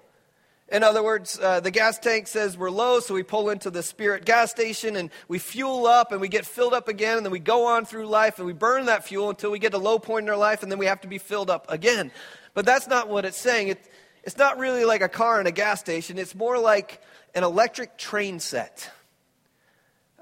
In 0.71 0.83
other 0.83 1.03
words, 1.03 1.41
uh, 1.43 1.61
the 1.61 1.71
gas 1.71 1.99
tank 1.99 2.27
says 2.27 2.59
we're 2.59 2.71
low, 2.71 3.01
so 3.01 3.15
we 3.15 3.23
pull 3.23 3.49
into 3.49 3.71
the 3.71 3.83
Spirit 3.83 4.27
gas 4.27 4.51
station 4.51 4.97
and 4.97 5.11
we 5.27 5.39
fuel 5.39 5.87
up 5.87 6.13
and 6.13 6.21
we 6.21 6.29
get 6.29 6.45
filled 6.45 6.75
up 6.75 6.89
again, 6.89 7.17
and 7.17 7.25
then 7.25 7.33
we 7.33 7.39
go 7.39 7.67
on 7.67 7.87
through 7.87 8.07
life 8.07 8.39
and 8.39 8.47
we 8.47 8.53
burn 8.53 8.87
that 8.87 9.07
fuel 9.07 9.31
until 9.31 9.51
we 9.51 9.59
get 9.59 9.73
a 9.73 9.79
low 9.79 9.99
point 9.99 10.25
in 10.25 10.31
our 10.31 10.37
life, 10.37 10.63
and 10.63 10.71
then 10.71 10.79
we 10.79 10.85
have 10.85 11.01
to 11.01 11.09
be 11.09 11.17
filled 11.17 11.49
up 11.49 11.71
again. 11.71 12.11
But 12.53 12.67
that's 12.67 12.87
not 12.87 13.09
what 13.09 13.25
it's 13.25 13.39
saying. 13.39 13.69
It, 13.69 13.91
it's 14.25 14.37
not 14.37 14.59
really 14.59 14.85
like 14.85 15.01
a 15.01 15.09
car 15.09 15.39
and 15.39 15.49
a 15.49 15.53
gas 15.53 15.81
station, 15.81 16.19
it's 16.19 16.35
more 16.35 16.59
like 16.59 17.01
an 17.35 17.45
electric 17.45 17.97
train 17.97 18.39
set. 18.39 18.91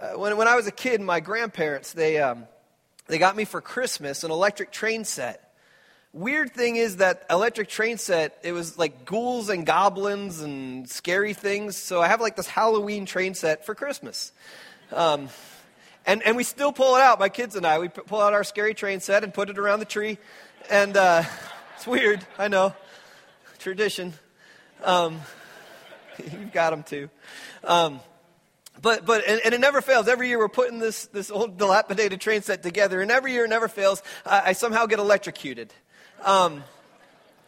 Uh, 0.01 0.11
when, 0.11 0.37
when 0.37 0.47
I 0.47 0.55
was 0.55 0.69
a 0.69 0.73
kid, 0.73 1.01
my 1.01 1.19
grandparents, 1.19 1.93
they, 1.93 2.19
um, 2.19 2.47
they 3.09 3.19
got 3.19 3.35
me 3.35 3.45
for 3.45 3.61
Christmas 3.61 4.23
an 4.23 4.31
electric 4.31 4.71
train 4.71 5.05
set. 5.05 5.46
Weird 6.13 6.53
thing 6.53 6.77
is 6.77 6.97
that 6.97 7.25
electric 7.29 7.69
train 7.69 7.99
set, 7.99 8.39
it 8.43 8.53
was 8.53 8.79
like 8.79 9.05
ghouls 9.05 9.51
and 9.51 9.67
goblins 9.67 10.41
and 10.41 10.89
scary 10.89 11.35
things. 11.35 11.77
So 11.77 12.01
I 12.01 12.09
have 12.09 12.21
like 12.21 12.37
this 12.37 12.47
Halloween 12.47 13.05
train 13.05 13.35
set 13.35 13.67
for 13.67 13.75
Christmas. 13.75 14.33
Um, 14.93 15.29
and, 16.07 16.23
and 16.23 16.37
we 16.37 16.45
still 16.45 16.73
pull 16.73 16.97
it 16.97 17.03
out, 17.03 17.19
my 17.19 17.29
kids 17.29 17.57
and 17.57 17.67
I. 17.67 17.79
We 17.81 17.89
pull 17.89 18.21
out 18.21 18.33
our 18.33 18.45
scary 18.45 18.75
train 18.75 19.01
set 19.01 19.25
and 19.25 19.35
put 19.35 19.51
it 19.51 19.59
around 19.59 19.81
the 19.81 19.87
tree. 19.87 20.19
And 20.71 20.97
uh, 20.97 21.25
it's 21.77 21.87
weird, 21.87 22.25
I 22.39 22.49
know. 22.49 22.75
Tradition. 23.59 24.15
Um, 24.85 25.21
you've 26.19 26.53
got 26.53 26.71
them 26.71 26.83
too. 26.83 27.11
Um, 27.65 28.01
but, 28.81 29.05
but 29.05 29.27
and, 29.27 29.41
and, 29.45 29.55
it 29.55 29.61
never 29.61 29.81
fails. 29.81 30.07
Every 30.07 30.29
year 30.29 30.39
we're 30.39 30.49
putting 30.49 30.79
this, 30.79 31.07
this 31.07 31.31
old 31.31 31.59
dilapidated 31.59 32.21
train 32.21 32.43
set 32.43 32.63
together, 32.63 33.01
and 33.01 33.11
every 33.11 33.33
year 33.33 33.47
it 33.47 33.49
never 33.49 33.69
fails. 33.69 34.03
I, 34.25 34.51
I 34.51 34.53
somehow 34.53 34.87
get 34.87 34.99
electrocuted. 34.99 35.73
Um, 36.25 36.65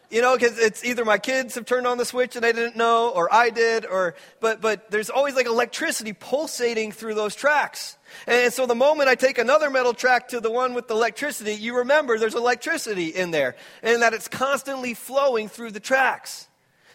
you 0.09 0.23
know, 0.23 0.35
because 0.35 0.57
it's 0.57 0.83
either 0.83 1.05
my 1.05 1.19
kids 1.19 1.53
have 1.55 1.65
turned 1.65 1.85
on 1.85 1.99
the 1.99 2.05
switch 2.05 2.35
and 2.35 2.43
they 2.43 2.51
didn't 2.51 2.75
know, 2.75 3.09
or 3.09 3.31
I 3.31 3.51
did, 3.51 3.85
or 3.85 4.15
but 4.39 4.59
but 4.59 4.89
there's 4.89 5.11
always 5.11 5.35
like 5.35 5.45
electricity 5.45 6.13
pulsating 6.13 6.91
through 6.91 7.13
those 7.13 7.35
tracks. 7.35 7.95
And 8.25 8.51
so 8.51 8.65
the 8.65 8.75
moment 8.75 9.07
I 9.07 9.15
take 9.15 9.37
another 9.37 9.69
metal 9.69 9.93
track 9.93 10.29
to 10.29 10.39
the 10.39 10.49
one 10.49 10.73
with 10.73 10.87
the 10.87 10.95
electricity, 10.95 11.53
you 11.53 11.77
remember 11.77 12.17
there's 12.17 12.33
electricity 12.33 13.09
in 13.09 13.29
there, 13.29 13.55
and 13.83 14.01
that 14.01 14.13
it's 14.13 14.27
constantly 14.27 14.95
flowing 14.95 15.47
through 15.47 15.71
the 15.71 15.79
tracks. 15.79 16.47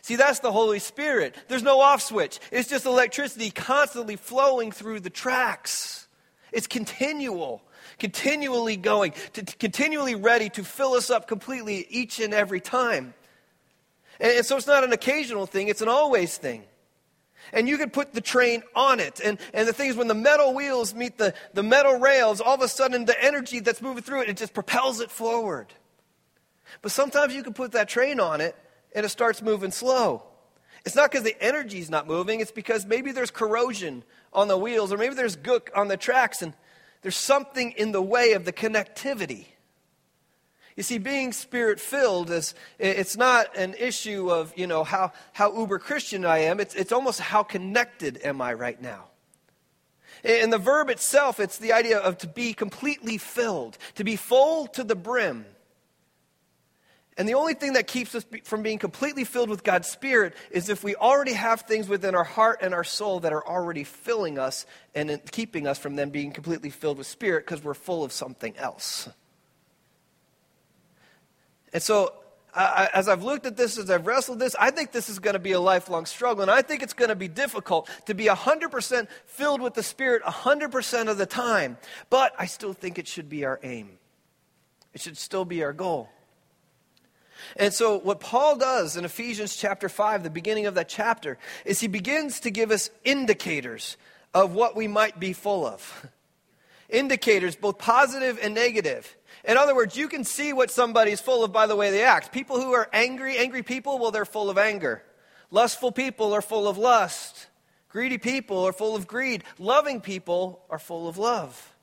See, 0.02 0.16
that's 0.16 0.40
the 0.40 0.52
Holy 0.52 0.81
Spirit. 0.81 1.37
There's 1.49 1.62
no 1.62 1.81
off 1.81 2.02
switch. 2.02 2.40
It's 2.50 2.69
just 2.69 2.85
electricity 2.85 3.50
constantly 3.50 4.16
flowing 4.16 4.73
through 4.73 5.00
the 5.00 5.09
tracks. 5.09 6.09
It's 6.52 6.66
continual 6.66 7.62
continually 7.99 8.77
going, 8.77 9.15
to, 9.35 9.43
to 9.43 9.57
continually 9.57 10.15
ready 10.15 10.49
to 10.51 10.65
fill 10.65 10.95
us 10.95 11.11
up 11.11 11.29
completely 11.29 11.87
each 11.89 12.21
and 12.21 12.35
every 12.35 12.61
time. 12.61 13.15
And, 14.21 14.33
and 14.33 14.47
so 14.47 14.57
it's 14.57 14.67
not 14.67 14.85
an 14.85 14.93
occasional 14.93 15.47
thing, 15.47 15.69
it's 15.69 15.83
an 15.83 15.89
always 15.89 16.37
thing. 16.37 16.65
And 17.53 17.69
you 17.69 17.77
can 17.77 17.91
put 17.91 18.15
the 18.15 18.21
train 18.21 18.63
on 18.75 19.01
it. 19.01 19.21
And, 19.23 19.39
and 19.53 19.69
the 19.69 19.73
thing 19.73 19.91
is, 19.91 19.97
when 19.97 20.09
the 20.09 20.15
metal 20.15 20.55
wheels 20.55 20.95
meet 20.95 21.19
the, 21.19 21.35
the 21.53 21.63
metal 21.63 21.99
rails, 21.99 22.41
all 22.41 22.55
of 22.55 22.63
a 22.63 22.69
sudden 22.69 23.05
the 23.05 23.23
energy 23.23 23.61
that's 23.61 23.83
moving 23.83 24.03
through 24.03 24.23
it, 24.23 24.29
it 24.31 24.37
just 24.37 24.55
propels 24.55 25.01
it 25.01 25.11
forward. 25.11 25.67
But 26.81 26.91
sometimes 26.91 27.35
you 27.35 27.43
can 27.43 27.53
put 27.53 27.73
that 27.73 27.89
train 27.89 28.19
on 28.19 28.41
it 28.41 28.57
and 28.95 29.05
it 29.05 29.11
starts 29.11 29.43
moving 29.43 29.71
slow. 29.71 30.23
It's 30.85 30.97
not 30.97 31.11
because 31.11 31.25
the 31.25 31.37
energy's 31.43 31.89
not 31.89 32.07
moving, 32.07 32.41
it's 32.41 32.51
because 32.51 32.85
maybe 32.85 33.13
there's 33.13 33.31
corrosion 33.31 34.05
on 34.33 34.49
the 34.49 34.59
wheels 34.59 34.93
or 34.93 34.99
maybe 34.99 35.15
there's 35.15 35.37
gook 35.37 35.69
on 35.75 35.89
the 35.89 35.97
tracks 35.97 36.43
and 36.43 36.55
there's 37.04 37.18
something 37.18 37.73
in 37.73 37.92
the 37.92 38.00
way 38.00 38.32
of 38.32 38.46
the 38.46 38.52
connectivity. 38.52 39.44
You 40.75 40.82
see, 40.82 40.96
being 40.96 41.34
spirit 41.34 41.78
filled 41.78 42.30
is 42.30 42.54
it's 42.78 43.14
not 43.14 43.54
an 43.58 43.75
issue 43.78 44.32
of, 44.32 44.54
you 44.56 44.66
know, 44.66 44.84
how, 44.84 45.12
how 45.34 45.54
uber 45.54 45.78
Christian 45.78 46.25
I 46.25 46.38
am. 46.38 46.61
It's, 46.61 46.75
it's 46.75 46.92
almost 46.92 47.20
how 47.20 47.42
connected 47.42 48.20
am 48.25 48.40
I 48.40 48.54
right 48.54 48.80
now. 48.80 49.04
And 50.25 50.50
the 50.50 50.56
verb 50.56 50.88
itself, 50.88 51.40
it's 51.40 51.58
the 51.58 51.75
idea 51.75 51.99
of 51.99 52.16
to 52.18 52.26
be 52.26 52.54
completely 52.54 53.18
filled, 53.18 53.76
to 53.96 54.02
be 54.02 54.16
full 54.16 54.66
to 54.68 54.82
the 54.82 54.96
brim. 54.96 55.44
And 57.16 57.28
the 57.28 57.35
only 57.35 57.54
thing 57.54 57.75
that 57.75 57.87
keeps 57.87 58.14
us 58.14 58.26
from 58.42 58.62
being 58.62 58.78
completely 58.78 59.25
filled 59.25 59.49
with 59.49 59.62
God's 59.62 59.88
Spirit 59.88 60.35
is 60.50 60.68
if 60.68 60.83
we 60.83 60.97
already 60.97 61.35
have 61.35 61.61
things 61.61 61.88
within 61.88 62.14
our 62.14 62.25
heart 62.25 62.59
and 62.61 62.75
our 62.75 62.83
soul 62.83 63.21
that 63.21 63.33
are 63.33 63.47
already 63.47 63.85
filling 63.85 64.37
us 64.37 64.66
and 64.94 65.21
keeping 65.30 65.66
us 65.66 65.78
from 65.78 65.94
them 65.94 66.11
being 66.11 66.33
completely 66.33 66.71
filled 66.71 66.99
with 66.99 67.06
Spirit 67.06 67.47
because 67.47 67.62
we're 67.62 67.75
full 67.75 68.02
of 68.02 68.11
something 68.11 68.56
else. 68.56 69.09
And 71.73 71.83
so, 71.83 72.14
I, 72.52 72.88
as 72.94 73.09
I've 73.09 73.23
looked 73.25 73.47
at 73.47 73.56
this, 73.56 73.78
as 73.78 73.90
I've 73.90 74.06
wrestled 74.06 74.38
this, 74.38 74.54
I 74.59 74.71
think 74.71 74.92
this 74.92 75.09
is 75.09 75.18
going 75.18 75.35
to 75.35 75.40
be 75.40 75.52
a 75.52 75.61
lifelong 75.61 76.06
struggle. 76.06 76.42
And 76.42 76.50
I 76.50 76.62
think 76.62 76.83
it's 76.83 76.92
going 76.92 77.09
to 77.09 77.16
be 77.16 77.26
difficult 77.26 77.88
to 78.06 78.14
be 78.14 78.26
100% 78.26 79.09
filled 79.26 79.61
with 79.61 79.75
the 79.75 79.83
Spirit 79.83 80.23
100% 80.23 81.09
of 81.09 81.18
the 81.18 81.26
time. 81.26 81.76
But 82.11 82.33
I 82.38 82.47
still 82.47 82.73
think 82.73 82.99
it 82.99 83.09
should 83.09 83.28
be 83.28 83.44
our 83.44 83.61
aim, 83.62 83.99
it 84.92 85.00
should 85.00 85.16
still 85.16 85.44
be 85.44 85.62
our 85.62 85.73
goal. 85.73 86.09
And 87.57 87.73
so, 87.73 87.99
what 87.99 88.21
Paul 88.21 88.57
does 88.57 88.97
in 88.97 89.05
Ephesians 89.05 89.57
chapter 89.57 89.89
5, 89.89 90.23
the 90.23 90.31
beginning 90.31 90.67
of 90.67 90.75
that 90.75 90.89
chapter, 90.89 91.39
is 91.65 91.81
he 91.81 91.89
begins 91.89 92.41
to 92.41 92.51
give 92.51 92.71
us 92.71 92.91
indicators 93.05 93.97
of 94.33 94.53
what 94.53 94.77
we 94.77 94.89
might 94.89 95.21
be 95.21 95.33
full 95.33 95.67
of. 95.67 96.09
Indicators, 96.89 97.57
both 97.57 97.79
positive 97.79 98.39
and 98.43 98.55
negative. 98.55 99.17
In 99.45 99.57
other 99.57 99.75
words, 99.75 99.97
you 99.97 100.09
can 100.09 100.25
see 100.25 100.53
what 100.53 100.71
somebody's 100.71 101.21
full 101.21 101.45
of 101.45 101.53
by 101.53 101.67
the 101.67 101.77
way 101.77 101.91
they 101.91 102.03
act. 102.03 102.33
People 102.33 102.61
who 102.61 102.73
are 102.73 102.89
angry, 102.93 103.37
angry 103.39 103.63
people, 103.63 103.99
well, 103.99 104.11
they're 104.11 104.25
full 104.25 104.51
of 104.51 104.59
anger. 104.59 105.03
Lustful 105.51 105.93
people 105.93 106.33
are 106.33 106.43
full 106.43 106.67
of 106.67 106.79
lust. 106.79 107.47
Greedy 107.89 108.19
people 108.19 108.67
are 108.67 108.73
full 108.73 108.97
of 108.97 109.07
greed. 109.07 109.45
Loving 109.59 110.01
people 110.01 110.65
are 110.69 110.79
full 110.79 111.09
of 111.09 111.19
love. 111.19 111.74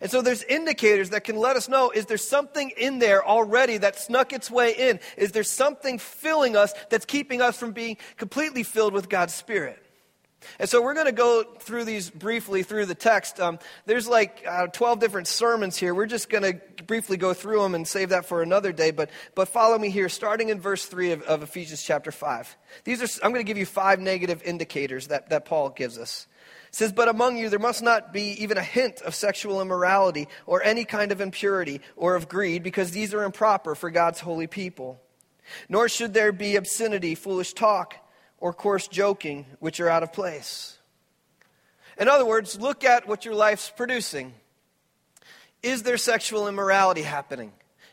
And 0.00 0.10
so 0.10 0.22
there's 0.22 0.42
indicators 0.42 1.10
that 1.10 1.24
can 1.24 1.36
let 1.36 1.56
us 1.56 1.68
know 1.68 1.90
is 1.90 2.06
there 2.06 2.18
something 2.18 2.70
in 2.76 2.98
there 2.98 3.24
already 3.24 3.78
that 3.78 3.98
snuck 3.98 4.32
its 4.32 4.50
way 4.50 4.72
in? 4.72 5.00
Is 5.16 5.32
there 5.32 5.44
something 5.44 5.98
filling 5.98 6.56
us 6.56 6.74
that's 6.90 7.04
keeping 7.04 7.40
us 7.40 7.56
from 7.56 7.72
being 7.72 7.96
completely 8.16 8.62
filled 8.62 8.92
with 8.92 9.08
God's 9.08 9.34
Spirit? 9.34 9.80
And 10.58 10.68
so 10.68 10.82
we're 10.82 10.94
going 10.94 11.06
to 11.06 11.12
go 11.12 11.44
through 11.60 11.84
these 11.84 12.10
briefly 12.10 12.62
through 12.62 12.86
the 12.86 12.94
text. 12.94 13.40
Um, 13.40 13.58
there's 13.86 14.08
like 14.08 14.44
uh, 14.48 14.66
12 14.68 15.00
different 15.00 15.26
sermons 15.26 15.76
here. 15.76 15.94
We're 15.94 16.06
just 16.06 16.28
going 16.28 16.42
to 16.42 16.82
briefly 16.84 17.16
go 17.16 17.34
through 17.34 17.62
them 17.62 17.74
and 17.74 17.86
save 17.86 18.10
that 18.10 18.26
for 18.26 18.42
another 18.42 18.72
day. 18.72 18.90
But, 18.90 19.10
but 19.34 19.48
follow 19.48 19.78
me 19.78 19.90
here, 19.90 20.08
starting 20.08 20.50
in 20.50 20.60
verse 20.60 20.86
3 20.86 21.12
of, 21.12 21.22
of 21.22 21.42
Ephesians 21.42 21.82
chapter 21.82 22.12
5. 22.12 22.56
These 22.84 23.02
are, 23.02 23.24
I'm 23.24 23.32
going 23.32 23.44
to 23.44 23.48
give 23.48 23.58
you 23.58 23.66
five 23.66 24.00
negative 24.00 24.42
indicators 24.44 25.08
that, 25.08 25.30
that 25.30 25.44
Paul 25.44 25.70
gives 25.70 25.98
us. 25.98 26.26
It 26.74 26.78
says, 26.78 26.92
But 26.92 27.06
among 27.06 27.36
you 27.36 27.48
there 27.48 27.60
must 27.60 27.84
not 27.84 28.12
be 28.12 28.32
even 28.42 28.58
a 28.58 28.62
hint 28.62 29.00
of 29.02 29.14
sexual 29.14 29.62
immorality 29.62 30.26
or 30.44 30.60
any 30.60 30.84
kind 30.84 31.12
of 31.12 31.20
impurity 31.20 31.80
or 31.94 32.16
of 32.16 32.28
greed, 32.28 32.64
because 32.64 32.90
these 32.90 33.14
are 33.14 33.22
improper 33.22 33.76
for 33.76 33.92
God's 33.92 34.18
holy 34.18 34.48
people. 34.48 35.00
Nor 35.68 35.88
should 35.88 36.14
there 36.14 36.32
be 36.32 36.56
obscenity, 36.56 37.14
foolish 37.14 37.52
talk, 37.52 37.94
or 38.38 38.52
coarse 38.52 38.88
joking, 38.88 39.46
which 39.60 39.78
are 39.78 39.88
out 39.88 40.02
of 40.02 40.12
place. 40.12 40.76
In 41.96 42.08
other 42.08 42.26
words, 42.26 42.58
look 42.58 42.82
at 42.82 43.06
what 43.06 43.24
your 43.24 43.36
life's 43.36 43.70
producing. 43.70 44.34
Is 45.62 45.84
there 45.84 45.96
sexual 45.96 46.48
immorality 46.48 47.02
happening? 47.02 47.52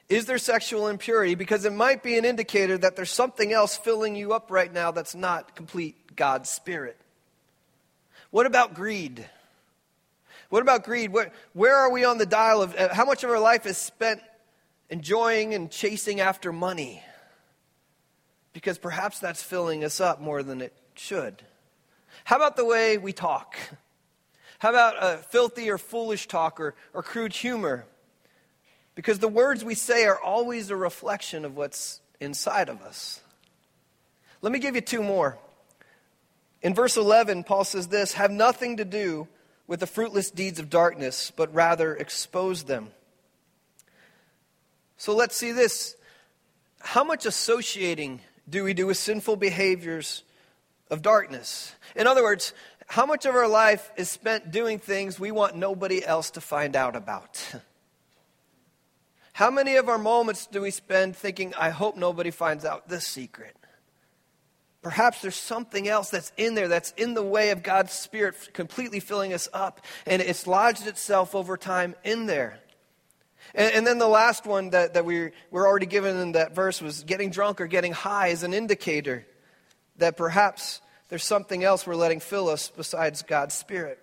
Is 0.09 0.25
there 0.25 0.39
sexual 0.39 0.87
impurity? 0.87 1.35
Because 1.35 1.65
it 1.65 1.73
might 1.73 2.01
be 2.01 2.17
an 2.17 2.25
indicator 2.25 2.79
that 2.79 2.95
there's 2.95 3.11
something 3.11 3.53
else 3.53 3.77
filling 3.77 4.15
you 4.15 4.33
up 4.33 4.49
right 4.49 4.73
now 4.73 4.89
that's 4.89 5.13
not 5.13 5.55
complete 5.55 6.15
God's 6.15 6.49
Spirit. 6.49 6.97
What 8.31 8.45
about 8.45 8.73
greed? 8.73 9.25
What 10.49 10.61
about 10.61 10.83
greed? 10.83 11.13
Where, 11.13 11.31
where 11.53 11.75
are 11.75 11.91
we 11.91 12.03
on 12.03 12.17
the 12.17 12.25
dial 12.25 12.61
of 12.61 12.75
uh, 12.75 12.93
how 12.93 13.05
much 13.05 13.23
of 13.23 13.29
our 13.29 13.39
life 13.39 13.65
is 13.65 13.77
spent 13.77 14.21
enjoying 14.89 15.53
and 15.53 15.69
chasing 15.69 16.19
after 16.19 16.51
money? 16.51 17.03
Because 18.53 18.77
perhaps 18.77 19.19
that's 19.19 19.43
filling 19.43 19.83
us 19.83 20.01
up 20.01 20.19
more 20.19 20.43
than 20.43 20.61
it 20.61 20.73
should. 20.95 21.41
How 22.23 22.35
about 22.35 22.57
the 22.57 22.65
way 22.65 22.97
we 22.97 23.13
talk? 23.13 23.55
How 24.59 24.69
about 24.69 24.95
a 24.99 25.17
filthy 25.17 25.69
or 25.69 25.77
foolish 25.77 26.27
talk 26.27 26.59
or, 26.59 26.75
or 26.93 27.01
crude 27.01 27.33
humor? 27.33 27.85
Because 28.95 29.19
the 29.19 29.27
words 29.27 29.63
we 29.63 29.75
say 29.75 30.05
are 30.05 30.19
always 30.19 30.69
a 30.69 30.75
reflection 30.75 31.45
of 31.45 31.55
what's 31.55 32.01
inside 32.19 32.69
of 32.69 32.81
us. 32.81 33.21
Let 34.41 34.51
me 34.51 34.59
give 34.59 34.75
you 34.75 34.81
two 34.81 35.01
more. 35.01 35.37
In 36.61 36.75
verse 36.75 36.97
11, 36.97 37.43
Paul 37.43 37.63
says 37.63 37.87
this 37.87 38.13
have 38.13 38.31
nothing 38.31 38.77
to 38.77 38.85
do 38.85 39.27
with 39.67 39.79
the 39.79 39.87
fruitless 39.87 40.29
deeds 40.31 40.59
of 40.59 40.69
darkness, 40.69 41.31
but 41.35 41.53
rather 41.53 41.95
expose 41.95 42.63
them. 42.63 42.89
So 44.97 45.15
let's 45.15 45.35
see 45.35 45.51
this. 45.51 45.95
How 46.79 47.03
much 47.03 47.25
associating 47.25 48.21
do 48.49 48.63
we 48.63 48.73
do 48.73 48.87
with 48.87 48.97
sinful 48.97 49.37
behaviors 49.37 50.23
of 50.89 51.01
darkness? 51.01 51.73
In 51.95 52.05
other 52.05 52.23
words, 52.23 52.53
how 52.87 53.05
much 53.05 53.25
of 53.25 53.33
our 53.33 53.47
life 53.47 53.89
is 53.95 54.09
spent 54.09 54.51
doing 54.51 54.77
things 54.77 55.19
we 55.19 55.31
want 55.31 55.55
nobody 55.55 56.05
else 56.05 56.31
to 56.31 56.41
find 56.41 56.75
out 56.75 56.95
about? 56.95 57.55
How 59.33 59.49
many 59.49 59.77
of 59.77 59.87
our 59.87 59.97
moments 59.97 60.45
do 60.45 60.61
we 60.61 60.71
spend 60.71 61.15
thinking, 61.15 61.53
I 61.57 61.69
hope 61.69 61.95
nobody 61.95 62.31
finds 62.31 62.65
out 62.65 62.89
this 62.89 63.07
secret? 63.07 63.55
Perhaps 64.81 65.21
there's 65.21 65.35
something 65.35 65.87
else 65.87 66.09
that's 66.09 66.31
in 66.37 66.55
there 66.55 66.67
that's 66.67 66.91
in 66.97 67.13
the 67.13 67.23
way 67.23 67.51
of 67.51 67.61
God's 67.61 67.93
Spirit 67.93 68.49
completely 68.53 68.99
filling 68.99 69.31
us 69.31 69.47
up, 69.53 69.81
and 70.07 70.21
it's 70.21 70.47
lodged 70.47 70.87
itself 70.87 71.35
over 71.35 71.55
time 71.55 71.95
in 72.03 72.25
there. 72.25 72.59
And, 73.53 73.73
and 73.75 73.87
then 73.87 73.99
the 73.99 74.07
last 74.07 74.45
one 74.45 74.71
that, 74.71 74.95
that 74.95 75.05
we 75.05 75.31
were 75.51 75.67
already 75.67 75.85
given 75.85 76.17
in 76.17 76.31
that 76.31 76.55
verse 76.55 76.81
was 76.81 77.03
getting 77.03 77.29
drunk 77.29 77.61
or 77.61 77.67
getting 77.67 77.91
high 77.91 78.29
is 78.29 78.43
an 78.43 78.53
indicator 78.53 79.25
that 79.97 80.17
perhaps 80.17 80.81
there's 81.09 81.23
something 81.23 81.63
else 81.63 81.85
we're 81.85 81.95
letting 81.95 82.19
fill 82.19 82.49
us 82.49 82.71
besides 82.75 83.21
God's 83.21 83.53
Spirit. 83.53 83.99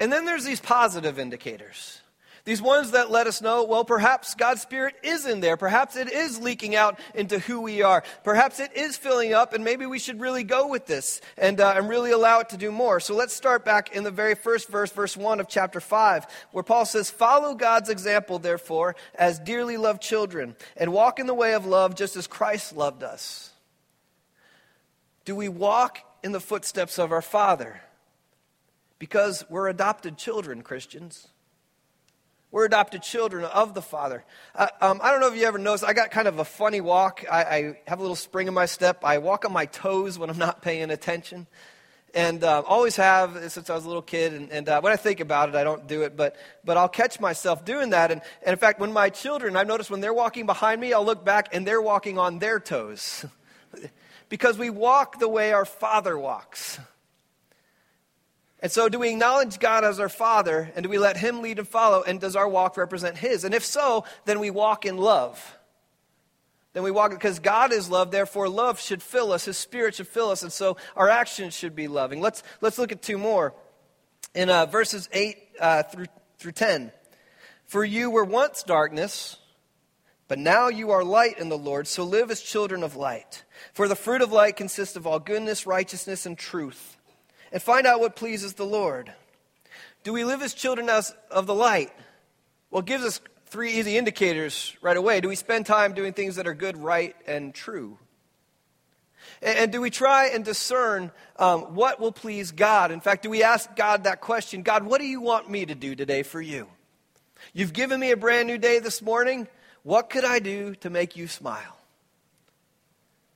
And 0.00 0.12
then 0.12 0.24
there's 0.24 0.44
these 0.44 0.60
positive 0.60 1.18
indicators. 1.18 2.00
These 2.44 2.60
ones 2.60 2.90
that 2.90 3.10
let 3.10 3.26
us 3.26 3.40
know, 3.40 3.64
well, 3.64 3.86
perhaps 3.86 4.34
God's 4.34 4.60
Spirit 4.60 4.96
is 5.02 5.24
in 5.24 5.40
there. 5.40 5.56
Perhaps 5.56 5.96
it 5.96 6.12
is 6.12 6.38
leaking 6.38 6.76
out 6.76 6.98
into 7.14 7.38
who 7.38 7.62
we 7.62 7.80
are. 7.80 8.04
Perhaps 8.22 8.60
it 8.60 8.76
is 8.76 8.98
filling 8.98 9.32
up, 9.32 9.54
and 9.54 9.64
maybe 9.64 9.86
we 9.86 9.98
should 9.98 10.20
really 10.20 10.44
go 10.44 10.66
with 10.66 10.84
this 10.84 11.22
and, 11.38 11.58
uh, 11.58 11.72
and 11.74 11.88
really 11.88 12.10
allow 12.10 12.40
it 12.40 12.50
to 12.50 12.58
do 12.58 12.70
more. 12.70 13.00
So 13.00 13.14
let's 13.14 13.32
start 13.32 13.64
back 13.64 13.96
in 13.96 14.04
the 14.04 14.10
very 14.10 14.34
first 14.34 14.68
verse, 14.68 14.92
verse 14.92 15.16
1 15.16 15.40
of 15.40 15.48
chapter 15.48 15.80
5, 15.80 16.26
where 16.52 16.62
Paul 16.62 16.84
says, 16.84 17.10
Follow 17.10 17.54
God's 17.54 17.88
example, 17.88 18.38
therefore, 18.38 18.94
as 19.14 19.38
dearly 19.38 19.78
loved 19.78 20.02
children, 20.02 20.54
and 20.76 20.92
walk 20.92 21.18
in 21.18 21.26
the 21.26 21.32
way 21.32 21.54
of 21.54 21.64
love 21.64 21.94
just 21.94 22.14
as 22.14 22.26
Christ 22.26 22.76
loved 22.76 23.02
us. 23.02 23.52
Do 25.24 25.34
we 25.34 25.48
walk 25.48 26.00
in 26.22 26.32
the 26.32 26.40
footsteps 26.40 26.98
of 26.98 27.10
our 27.10 27.22
Father? 27.22 27.80
Because 28.98 29.46
we're 29.48 29.68
adopted 29.68 30.18
children, 30.18 30.60
Christians. 30.60 31.28
We're 32.54 32.66
adopted 32.66 33.02
children 33.02 33.44
of 33.44 33.74
the 33.74 33.82
Father. 33.82 34.24
Uh, 34.54 34.68
um, 34.80 35.00
I 35.02 35.10
don't 35.10 35.18
know 35.18 35.26
if 35.26 35.36
you 35.36 35.44
ever 35.44 35.58
noticed, 35.58 35.82
I 35.82 35.92
got 35.92 36.12
kind 36.12 36.28
of 36.28 36.38
a 36.38 36.44
funny 36.44 36.80
walk. 36.80 37.24
I, 37.28 37.42
I, 37.42 37.78
have 37.88 37.98
a 37.98 38.00
little 38.00 38.14
spring 38.14 38.46
in 38.46 38.54
my 38.54 38.66
step. 38.66 39.02
I 39.02 39.18
walk 39.18 39.44
on 39.44 39.52
my 39.52 39.66
toes 39.66 40.20
when 40.20 40.30
I'm 40.30 40.38
not 40.38 40.62
paying 40.62 40.92
attention. 40.92 41.48
And 42.14 42.44
uh, 42.44 42.62
always 42.64 42.94
have 42.94 43.50
since 43.50 43.68
I 43.68 43.74
was 43.74 43.84
a 43.84 43.88
little 43.88 44.02
kid. 44.02 44.34
And, 44.34 44.52
and 44.52 44.68
uh, 44.68 44.80
when 44.82 44.92
I 44.92 44.96
think 44.96 45.18
about 45.18 45.48
it, 45.48 45.56
I 45.56 45.64
don't 45.64 45.88
do 45.88 46.02
it. 46.02 46.16
But, 46.16 46.36
but 46.64 46.76
I'll 46.76 46.88
catch 46.88 47.18
myself 47.18 47.64
doing 47.64 47.90
that. 47.90 48.12
And, 48.12 48.20
and 48.44 48.52
in 48.52 48.58
fact, 48.60 48.78
when 48.78 48.92
my 48.92 49.10
children, 49.10 49.56
I've 49.56 49.66
noticed 49.66 49.90
when 49.90 50.00
they're 50.00 50.14
walking 50.14 50.46
behind 50.46 50.80
me, 50.80 50.92
I'll 50.92 51.04
look 51.04 51.24
back 51.24 51.48
and 51.52 51.66
they're 51.66 51.82
walking 51.82 52.18
on 52.18 52.38
their 52.38 52.60
toes. 52.60 53.26
because 54.28 54.56
we 54.58 54.70
walk 54.70 55.18
the 55.18 55.28
way 55.28 55.52
our 55.52 55.64
Father 55.64 56.16
walks. 56.16 56.78
And 58.64 58.72
so, 58.72 58.88
do 58.88 58.98
we 58.98 59.10
acknowledge 59.10 59.58
God 59.58 59.84
as 59.84 60.00
our 60.00 60.08
Father, 60.08 60.72
and 60.74 60.84
do 60.84 60.88
we 60.88 60.96
let 60.96 61.18
Him 61.18 61.42
lead 61.42 61.58
and 61.58 61.68
follow, 61.68 62.02
and 62.02 62.18
does 62.18 62.34
our 62.34 62.48
walk 62.48 62.78
represent 62.78 63.18
His? 63.18 63.44
And 63.44 63.52
if 63.52 63.62
so, 63.62 64.06
then 64.24 64.40
we 64.40 64.50
walk 64.50 64.86
in 64.86 64.96
love. 64.96 65.58
Then 66.72 66.82
we 66.82 66.90
walk 66.90 67.10
because 67.10 67.40
God 67.40 67.74
is 67.74 67.90
love, 67.90 68.10
therefore, 68.10 68.48
love 68.48 68.80
should 68.80 69.02
fill 69.02 69.32
us, 69.32 69.44
His 69.44 69.58
Spirit 69.58 69.96
should 69.96 70.08
fill 70.08 70.30
us, 70.30 70.42
and 70.42 70.50
so 70.50 70.78
our 70.96 71.10
actions 71.10 71.52
should 71.52 71.76
be 71.76 71.88
loving. 71.88 72.22
Let's, 72.22 72.42
let's 72.62 72.78
look 72.78 72.90
at 72.90 73.02
two 73.02 73.18
more. 73.18 73.52
In 74.34 74.48
uh, 74.48 74.64
verses 74.64 75.10
8 75.12 75.36
uh, 75.60 75.82
through, 75.82 76.06
through 76.38 76.52
10. 76.52 76.90
For 77.66 77.84
you 77.84 78.08
were 78.08 78.24
once 78.24 78.62
darkness, 78.62 79.36
but 80.26 80.38
now 80.38 80.68
you 80.68 80.92
are 80.92 81.04
light 81.04 81.38
in 81.38 81.50
the 81.50 81.58
Lord, 81.58 81.86
so 81.86 82.02
live 82.02 82.30
as 82.30 82.40
children 82.40 82.82
of 82.82 82.96
light. 82.96 83.44
For 83.74 83.88
the 83.88 83.94
fruit 83.94 84.22
of 84.22 84.32
light 84.32 84.56
consists 84.56 84.96
of 84.96 85.06
all 85.06 85.18
goodness, 85.18 85.66
righteousness, 85.66 86.24
and 86.24 86.38
truth 86.38 86.93
and 87.54 87.62
find 87.62 87.86
out 87.86 88.00
what 88.00 88.16
pleases 88.16 88.54
the 88.54 88.66
Lord. 88.66 89.12
Do 90.02 90.12
we 90.12 90.24
live 90.24 90.42
as 90.42 90.54
children 90.54 90.90
of 90.90 91.46
the 91.46 91.54
light? 91.54 91.92
Well, 92.70 92.80
it 92.80 92.86
gives 92.86 93.04
us 93.04 93.20
three 93.46 93.74
easy 93.74 93.96
indicators 93.96 94.76
right 94.82 94.96
away. 94.96 95.20
Do 95.20 95.28
we 95.28 95.36
spend 95.36 95.64
time 95.64 95.94
doing 95.94 96.12
things 96.14 96.34
that 96.34 96.48
are 96.48 96.54
good, 96.54 96.76
right, 96.76 97.14
and 97.28 97.54
true? 97.54 97.96
And, 99.40 99.56
and 99.56 99.72
do 99.72 99.80
we 99.80 99.90
try 99.90 100.30
and 100.34 100.44
discern 100.44 101.12
um, 101.36 101.76
what 101.76 102.00
will 102.00 102.10
please 102.10 102.50
God? 102.50 102.90
In 102.90 103.00
fact, 103.00 103.22
do 103.22 103.30
we 103.30 103.44
ask 103.44 103.76
God 103.76 104.02
that 104.02 104.20
question 104.20 104.62
God, 104.62 104.82
what 104.82 105.00
do 105.00 105.06
you 105.06 105.20
want 105.20 105.48
me 105.48 105.64
to 105.64 105.76
do 105.76 105.94
today 105.94 106.24
for 106.24 106.42
you? 106.42 106.66
You've 107.52 107.72
given 107.72 108.00
me 108.00 108.10
a 108.10 108.16
brand 108.16 108.48
new 108.48 108.58
day 108.58 108.80
this 108.80 109.00
morning. 109.00 109.46
What 109.84 110.10
could 110.10 110.24
I 110.24 110.40
do 110.40 110.74
to 110.76 110.90
make 110.90 111.14
you 111.14 111.28
smile? 111.28 111.78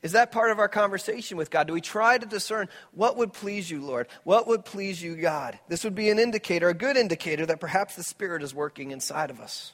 Is 0.02 0.12
that 0.12 0.30
part 0.30 0.52
of 0.52 0.60
our 0.60 0.68
conversation 0.68 1.36
with 1.36 1.50
God? 1.50 1.66
Do 1.66 1.72
we 1.72 1.80
try 1.80 2.18
to 2.18 2.26
discern 2.26 2.68
what 2.92 3.16
would 3.16 3.32
please 3.32 3.68
you, 3.70 3.82
Lord? 3.82 4.06
What 4.22 4.46
would 4.46 4.64
please 4.64 5.02
you, 5.02 5.16
God? 5.16 5.58
This 5.68 5.82
would 5.82 5.96
be 5.96 6.08
an 6.08 6.20
indicator, 6.20 6.68
a 6.68 6.74
good 6.74 6.96
indicator, 6.96 7.46
that 7.46 7.58
perhaps 7.58 7.96
the 7.96 8.04
Spirit 8.04 8.42
is 8.42 8.54
working 8.54 8.92
inside 8.92 9.30
of 9.30 9.40
us. 9.40 9.72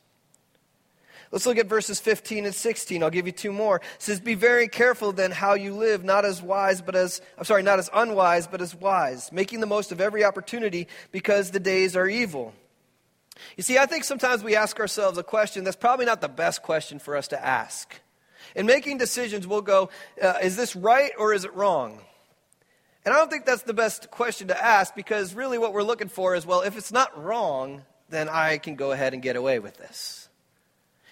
Let's 1.30 1.46
look 1.46 1.58
at 1.58 1.66
verses 1.66 2.00
15 2.00 2.46
and 2.46 2.54
16. 2.54 3.02
I'll 3.02 3.10
give 3.10 3.26
you 3.26 3.32
two 3.32 3.52
more. 3.52 3.76
It 3.76 3.82
says, 3.98 4.20
Be 4.20 4.34
very 4.34 4.68
careful 4.68 5.12
then 5.12 5.30
how 5.30 5.54
you 5.54 5.74
live, 5.74 6.04
not 6.04 6.24
as 6.24 6.40
wise, 6.40 6.80
but 6.80 6.94
as, 6.94 7.20
I'm 7.36 7.44
sorry, 7.44 7.62
not 7.62 7.78
as 7.78 7.90
unwise, 7.92 8.46
but 8.46 8.62
as 8.62 8.74
wise, 8.74 9.32
making 9.32 9.60
the 9.60 9.66
most 9.66 9.92
of 9.92 10.00
every 10.00 10.24
opportunity 10.24 10.86
because 11.10 11.50
the 11.50 11.60
days 11.60 11.96
are 11.96 12.06
evil. 12.06 12.54
You 13.56 13.62
see, 13.62 13.78
I 13.78 13.86
think 13.86 14.04
sometimes 14.04 14.44
we 14.44 14.54
ask 14.54 14.78
ourselves 14.78 15.18
a 15.18 15.24
question 15.24 15.64
that's 15.64 15.76
probably 15.76 16.06
not 16.06 16.20
the 16.20 16.28
best 16.28 16.62
question 16.62 16.98
for 16.98 17.16
us 17.16 17.28
to 17.28 17.44
ask. 17.44 18.00
In 18.54 18.66
making 18.66 18.98
decisions, 18.98 19.46
we'll 19.46 19.62
go, 19.62 19.90
uh, 20.22 20.34
is 20.42 20.56
this 20.56 20.76
right 20.76 21.10
or 21.18 21.32
is 21.32 21.44
it 21.44 21.54
wrong? 21.54 22.00
And 23.04 23.12
I 23.12 23.18
don't 23.18 23.30
think 23.30 23.44
that's 23.44 23.62
the 23.62 23.74
best 23.74 24.10
question 24.10 24.48
to 24.48 24.64
ask 24.64 24.94
because 24.94 25.34
really 25.34 25.58
what 25.58 25.72
we're 25.72 25.82
looking 25.82 26.08
for 26.08 26.34
is, 26.34 26.46
well, 26.46 26.62
if 26.62 26.78
it's 26.78 26.92
not 26.92 27.22
wrong, 27.22 27.82
then 28.08 28.28
I 28.28 28.58
can 28.58 28.76
go 28.76 28.92
ahead 28.92 29.12
and 29.12 29.22
get 29.22 29.36
away 29.36 29.58
with 29.58 29.76
this. 29.76 30.28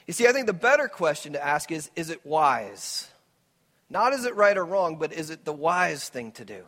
You 0.07 0.15
see, 0.15 0.27
I 0.27 0.33
think 0.33 0.47
the 0.47 0.53
better 0.53 0.89
question 0.89 1.35
to 1.35 1.45
ask 1.45 1.71
is, 1.71 1.91
is 1.95 2.11
it 2.11 2.25
wise? 2.25 3.09
Not 3.91 4.15
is 4.15 4.25
it 4.25 4.35
right 4.35 4.57
or 4.57 4.65
wrong, 4.65 4.97
but 4.97 5.13
is 5.13 5.31
it 5.31 5.45
the 5.45 5.53
wise 5.53 6.09
thing 6.09 6.33
to 6.33 6.45
do? 6.45 6.65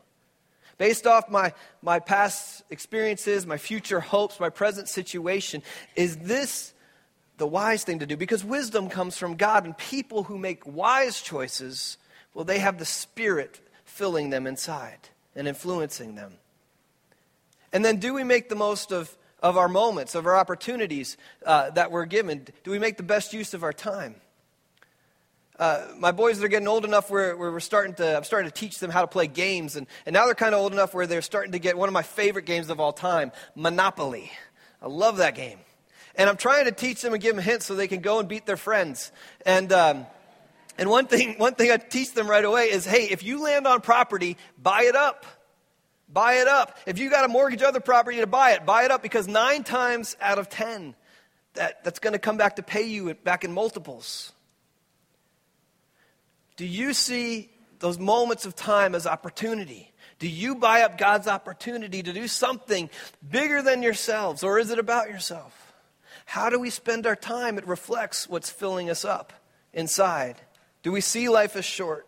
Based 0.77 1.07
off 1.07 1.31
my, 1.31 1.55
my 1.83 2.01
past 2.01 2.63
experiences, 2.69 3.47
my 3.47 3.57
future 3.57 4.01
hopes, 4.01 4.39
my 4.41 4.51
present 4.51 4.89
situation, 4.89 5.63
is 5.97 6.17
this 6.19 6.74
the 7.37 7.47
wise 7.47 7.85
thing 7.85 7.99
to 8.01 8.07
do? 8.07 8.17
Because 8.17 8.45
wisdom 8.45 8.89
comes 8.89 9.17
from 9.17 9.37
God, 9.37 9.65
and 9.65 9.77
people 9.77 10.25
who 10.25 10.39
make 10.39 10.67
wise 10.67 11.21
choices, 11.21 11.99
well, 12.33 12.45
they 12.45 12.59
have 12.59 12.79
the 12.79 12.85
Spirit 12.85 13.61
filling 13.85 14.31
them 14.31 14.47
inside 14.47 15.09
and 15.35 15.49
influencing 15.49 16.15
them. 16.15 16.35
And 17.73 17.85
then, 17.85 17.97
do 17.97 18.15
we 18.15 18.25
make 18.25 18.49
the 18.49 18.55
most 18.55 18.93
of, 18.93 19.17
of 19.43 19.57
our 19.57 19.69
moments, 19.69 20.15
of 20.15 20.27
our 20.27 20.37
opportunities 20.37 21.17
uh, 21.45 21.71
that 21.71 21.91
we're 21.91 22.05
given? 22.05 22.47
Do 22.63 22.71
we 22.71 22.79
make 22.79 22.97
the 22.97 23.03
best 23.03 23.33
use 23.33 23.53
of 23.53 23.65
our 23.65 23.73
time? 23.73 24.17
Uh, 25.59 25.87
my 25.99 26.11
boys 26.11 26.43
are 26.43 26.49
getting 26.49 26.67
old 26.67 26.85
enough 26.85 27.11
where, 27.11 27.37
where, 27.37 27.53
we're 27.53 27.61
starting 27.61 27.95
to, 27.95 28.17
I'm 28.17 28.25
starting 28.25 28.51
to 28.51 28.55
teach 28.55 28.81
them 28.81 28.91
how 28.91 29.03
to 29.03 29.07
play 29.07 29.29
games. 29.29 29.77
And, 29.77 29.87
and 30.05 30.15
now 30.15 30.25
they're 30.27 30.35
kind 30.35 30.55
of 30.55 30.61
old 30.61 30.73
enough 30.73 30.95
where 30.95 31.07
they're 31.07 31.23
starting 31.23 31.53
to 31.53 31.61
get 31.61 31.79
one 31.79 31.89
of 31.89 31.93
my 31.93 32.03
favorite 32.03 32.45
games 32.45 32.71
of 32.71 32.81
all 32.81 32.93
time, 32.93 33.31
Monopoly. 33.55 34.33
I 34.83 34.89
love 34.89 35.19
that 35.19 35.37
game. 35.37 35.59
And 36.17 36.31
I'm 36.31 36.37
trying 36.37 36.67
to 36.67 36.73
teach 36.73 37.03
them 37.03 37.13
and 37.13 37.23
give 37.23 37.35
them 37.35 37.45
hints 37.45 37.67
so 37.67 37.75
they 37.75 37.89
can 37.89 38.01
go 38.01 38.21
and 38.21 38.29
beat 38.29 38.47
their 38.47 38.57
friends. 38.57 39.11
And, 39.45 39.73
um, 39.73 40.07
and 40.79 40.89
one, 40.89 41.07
thing, 41.07 41.35
one 41.39 41.55
thing 41.55 41.71
I 41.71 41.77
teach 41.77 42.13
them 42.13 42.29
right 42.29 42.45
away 42.45 42.71
is 42.71 42.85
hey, 42.85 43.09
if 43.11 43.23
you 43.23 43.43
land 43.43 43.67
on 43.67 43.81
property, 43.81 44.37
buy 44.61 44.83
it 44.83 44.97
up. 44.97 45.27
Buy 46.09 46.35
it 46.35 46.49
up. 46.49 46.79
If 46.87 46.99
you 46.99 47.11
got 47.11 47.23
to 47.23 47.29
mortgage 47.29 47.63
other 47.63 47.81
property 47.81 48.19
to 48.19 48.27
buy 48.27 48.53
it, 48.53 48.65
buy 48.65 48.85
it 48.85 48.91
up 48.91 49.03
because 49.03 49.27
nine 49.27 49.65
times 49.65 50.17
out 50.21 50.39
of 50.39 50.49
ten, 50.49 50.95
that, 51.55 51.83
that's 51.83 51.99
going 51.99 52.13
to 52.13 52.19
come 52.19 52.37
back 52.37 52.57
to 52.57 52.63
pay 52.63 52.83
you 52.83 53.15
back 53.15 53.43
in 53.43 53.53
multiples. 53.53 54.33
Do 56.57 56.67
you 56.67 56.93
see 56.93 57.51
those 57.81 57.99
moments 57.99 58.47
of 58.47 58.55
time 58.55 58.95
as 58.95 59.07
opportunity? 59.07 59.93
Do 60.19 60.29
you 60.29 60.55
buy 60.55 60.83
up 60.83 60.99
God's 60.99 61.27
opportunity 61.27 62.03
to 62.03 62.13
do 62.13 62.29
something 62.29 62.89
bigger 63.29 63.63
than 63.63 63.83
yourselves, 63.83 64.45
or 64.45 64.59
is 64.59 64.71
it 64.71 64.79
about 64.79 65.09
yourself? 65.11 65.64
How 66.25 66.51
do 66.51 66.59
we 66.59 66.71
spend 66.71 67.07
our 67.07 67.17
time? 67.17 67.59
It 67.59 67.67
reflects 67.67 68.29
what's 68.29 68.51
filling 68.51 68.91
us 68.91 69.05
up 69.05 69.33
inside. 69.73 70.37
Do 70.83 70.93
we 70.93 71.01
see 71.01 71.29
life 71.29 71.57
as 71.57 71.65
short? 71.65 72.07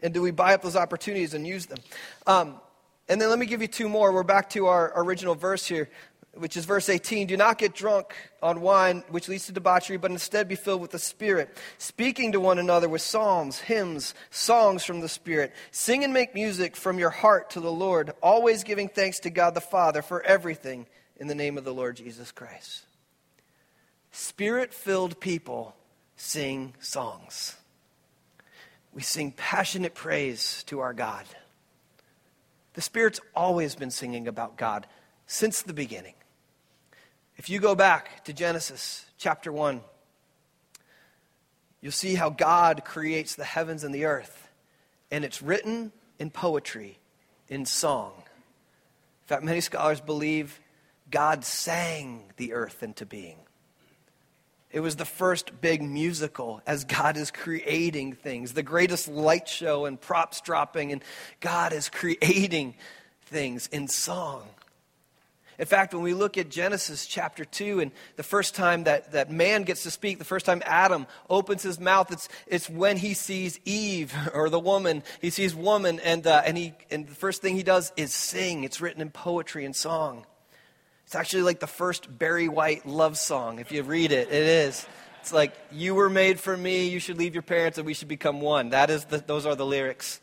And 0.00 0.12
do 0.12 0.20
we 0.20 0.30
buy 0.30 0.54
up 0.54 0.62
those 0.62 0.76
opportunities 0.76 1.34
and 1.34 1.46
use 1.46 1.66
them? 1.66 1.78
Um, 2.26 2.60
and 3.08 3.20
then 3.20 3.30
let 3.30 3.38
me 3.38 3.46
give 3.46 3.62
you 3.62 3.68
two 3.68 3.88
more. 3.88 4.12
We're 4.12 4.22
back 4.22 4.50
to 4.50 4.66
our 4.66 4.92
original 4.96 5.34
verse 5.34 5.66
here 5.66 5.88
which 6.36 6.56
is 6.56 6.64
verse 6.64 6.88
18 6.88 7.26
do 7.26 7.36
not 7.36 7.58
get 7.58 7.74
drunk 7.74 8.14
on 8.42 8.60
wine 8.60 9.02
which 9.08 9.28
leads 9.28 9.46
to 9.46 9.52
debauchery 9.52 9.96
but 9.96 10.10
instead 10.10 10.48
be 10.48 10.54
filled 10.54 10.80
with 10.80 10.90
the 10.90 10.98
spirit 10.98 11.56
speaking 11.78 12.32
to 12.32 12.40
one 12.40 12.58
another 12.58 12.88
with 12.88 13.02
psalms 13.02 13.60
hymns 13.60 14.14
songs 14.30 14.84
from 14.84 15.00
the 15.00 15.08
spirit 15.08 15.52
sing 15.70 16.04
and 16.04 16.12
make 16.12 16.34
music 16.34 16.76
from 16.76 16.98
your 16.98 17.10
heart 17.10 17.50
to 17.50 17.60
the 17.60 17.72
lord 17.72 18.12
always 18.22 18.64
giving 18.64 18.88
thanks 18.88 19.20
to 19.20 19.30
god 19.30 19.54
the 19.54 19.60
father 19.60 20.02
for 20.02 20.22
everything 20.22 20.86
in 21.16 21.28
the 21.28 21.34
name 21.34 21.56
of 21.56 21.64
the 21.64 21.74
lord 21.74 21.96
jesus 21.96 22.32
christ 22.32 22.84
spirit 24.14 24.72
filled 24.72 25.18
people 25.20 25.74
sing 26.16 26.74
songs 26.80 27.56
we 28.92 29.02
sing 29.02 29.32
passionate 29.32 29.94
praise 29.94 30.62
to 30.64 30.80
our 30.80 30.94
god 30.94 31.24
the 32.74 32.80
spirit's 32.80 33.20
always 33.34 33.74
been 33.74 33.90
singing 33.90 34.28
about 34.28 34.56
god 34.56 34.86
since 35.26 35.62
the 35.62 35.74
beginning 35.74 36.14
if 37.36 37.50
you 37.50 37.58
go 37.58 37.74
back 37.74 38.24
to 38.24 38.32
Genesis 38.32 39.04
chapter 39.18 39.52
1, 39.52 39.80
you'll 41.80 41.92
see 41.92 42.14
how 42.14 42.30
God 42.30 42.84
creates 42.84 43.34
the 43.34 43.44
heavens 43.44 43.82
and 43.82 43.94
the 43.94 44.04
earth. 44.04 44.48
And 45.10 45.24
it's 45.24 45.42
written 45.42 45.92
in 46.18 46.30
poetry, 46.30 46.98
in 47.48 47.66
song. 47.66 48.12
In 48.16 49.26
fact, 49.26 49.42
many 49.42 49.60
scholars 49.60 50.00
believe 50.00 50.60
God 51.10 51.44
sang 51.44 52.32
the 52.36 52.52
earth 52.52 52.82
into 52.82 53.04
being. 53.04 53.38
It 54.74 54.80
was 54.80 54.96
the 54.96 55.04
first 55.04 55.60
big 55.60 55.82
musical 55.82 56.60
as 56.66 56.82
God 56.82 57.16
is 57.16 57.30
creating 57.30 58.14
things, 58.14 58.54
the 58.54 58.64
greatest 58.64 59.06
light 59.06 59.48
show 59.48 59.84
and 59.84 60.00
props 60.00 60.40
dropping, 60.40 60.90
and 60.90 61.00
God 61.38 61.72
is 61.72 61.88
creating 61.88 62.74
things 63.22 63.68
in 63.68 63.86
song. 63.86 64.42
In 65.60 65.66
fact, 65.66 65.94
when 65.94 66.02
we 66.02 66.12
look 66.12 66.36
at 66.38 66.48
Genesis 66.48 67.06
chapter 67.06 67.44
2 67.44 67.78
and 67.78 67.92
the 68.16 68.24
first 68.24 68.56
time 68.56 68.82
that, 68.82 69.12
that 69.12 69.30
man 69.30 69.62
gets 69.62 69.84
to 69.84 69.92
speak, 69.92 70.18
the 70.18 70.24
first 70.24 70.44
time 70.44 70.60
Adam 70.66 71.06
opens 71.30 71.62
his 71.62 71.78
mouth, 71.78 72.10
it's, 72.10 72.28
it's 72.48 72.68
when 72.68 72.96
he 72.96 73.14
sees 73.14 73.60
Eve 73.64 74.12
or 74.34 74.50
the 74.50 74.58
woman. 74.58 75.04
He 75.20 75.30
sees 75.30 75.54
woman, 75.54 76.00
and, 76.00 76.26
uh, 76.26 76.42
and, 76.44 76.58
he, 76.58 76.74
and 76.90 77.06
the 77.06 77.14
first 77.14 77.42
thing 77.42 77.54
he 77.54 77.62
does 77.62 77.92
is 77.96 78.12
sing. 78.12 78.64
It's 78.64 78.80
written 78.80 79.00
in 79.00 79.10
poetry 79.10 79.64
and 79.64 79.76
song. 79.76 80.26
It's 81.14 81.20
actually 81.20 81.42
like 81.42 81.60
the 81.60 81.68
first 81.68 82.18
Barry 82.18 82.48
White 82.48 82.86
love 82.86 83.16
song. 83.16 83.60
If 83.60 83.70
you 83.70 83.84
read 83.84 84.10
it, 84.10 84.32
it 84.32 84.34
is. 84.34 84.84
It's 85.20 85.32
like, 85.32 85.54
You 85.70 85.94
were 85.94 86.10
made 86.10 86.40
for 86.40 86.56
me, 86.56 86.88
you 86.88 86.98
should 86.98 87.18
leave 87.18 87.36
your 87.36 87.42
parents, 87.44 87.78
and 87.78 87.86
we 87.86 87.94
should 87.94 88.08
become 88.08 88.40
one. 88.40 88.70
That 88.70 88.90
is 88.90 89.04
the, 89.04 89.18
those 89.18 89.46
are 89.46 89.54
the 89.54 89.64
lyrics. 89.64 90.20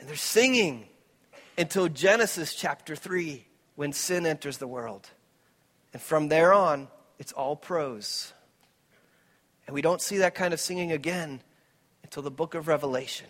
And 0.00 0.08
they're 0.08 0.16
singing 0.16 0.86
until 1.58 1.90
Genesis 1.90 2.54
chapter 2.54 2.96
3 2.96 3.44
when 3.74 3.92
sin 3.92 4.24
enters 4.24 4.56
the 4.56 4.66
world. 4.66 5.10
And 5.92 6.00
from 6.00 6.28
there 6.28 6.54
on, 6.54 6.88
it's 7.18 7.32
all 7.32 7.56
prose. 7.56 8.32
And 9.66 9.74
we 9.74 9.82
don't 9.82 10.00
see 10.00 10.16
that 10.16 10.34
kind 10.34 10.54
of 10.54 10.60
singing 10.60 10.92
again 10.92 11.42
until 12.02 12.22
the 12.22 12.30
book 12.30 12.54
of 12.54 12.68
Revelation. 12.68 13.26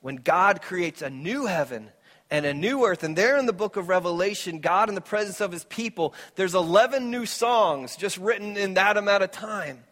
When 0.00 0.14
God 0.14 0.62
creates 0.62 1.02
a 1.02 1.10
new 1.10 1.46
heaven 1.46 1.90
and 2.30 2.46
a 2.46 2.54
new 2.54 2.84
earth. 2.84 3.02
And 3.02 3.16
there 3.16 3.36
in 3.36 3.46
the 3.46 3.52
book 3.52 3.76
of 3.76 3.88
Revelation, 3.88 4.60
God 4.60 4.88
in 4.88 4.94
the 4.94 5.00
presence 5.00 5.40
of 5.40 5.52
his 5.52 5.64
people, 5.64 6.14
there's 6.36 6.54
11 6.54 7.10
new 7.10 7.26
songs 7.26 7.96
just 7.96 8.16
written 8.18 8.56
in 8.56 8.74
that 8.74 8.96
amount 8.96 9.22
of 9.22 9.30
time. 9.30 9.84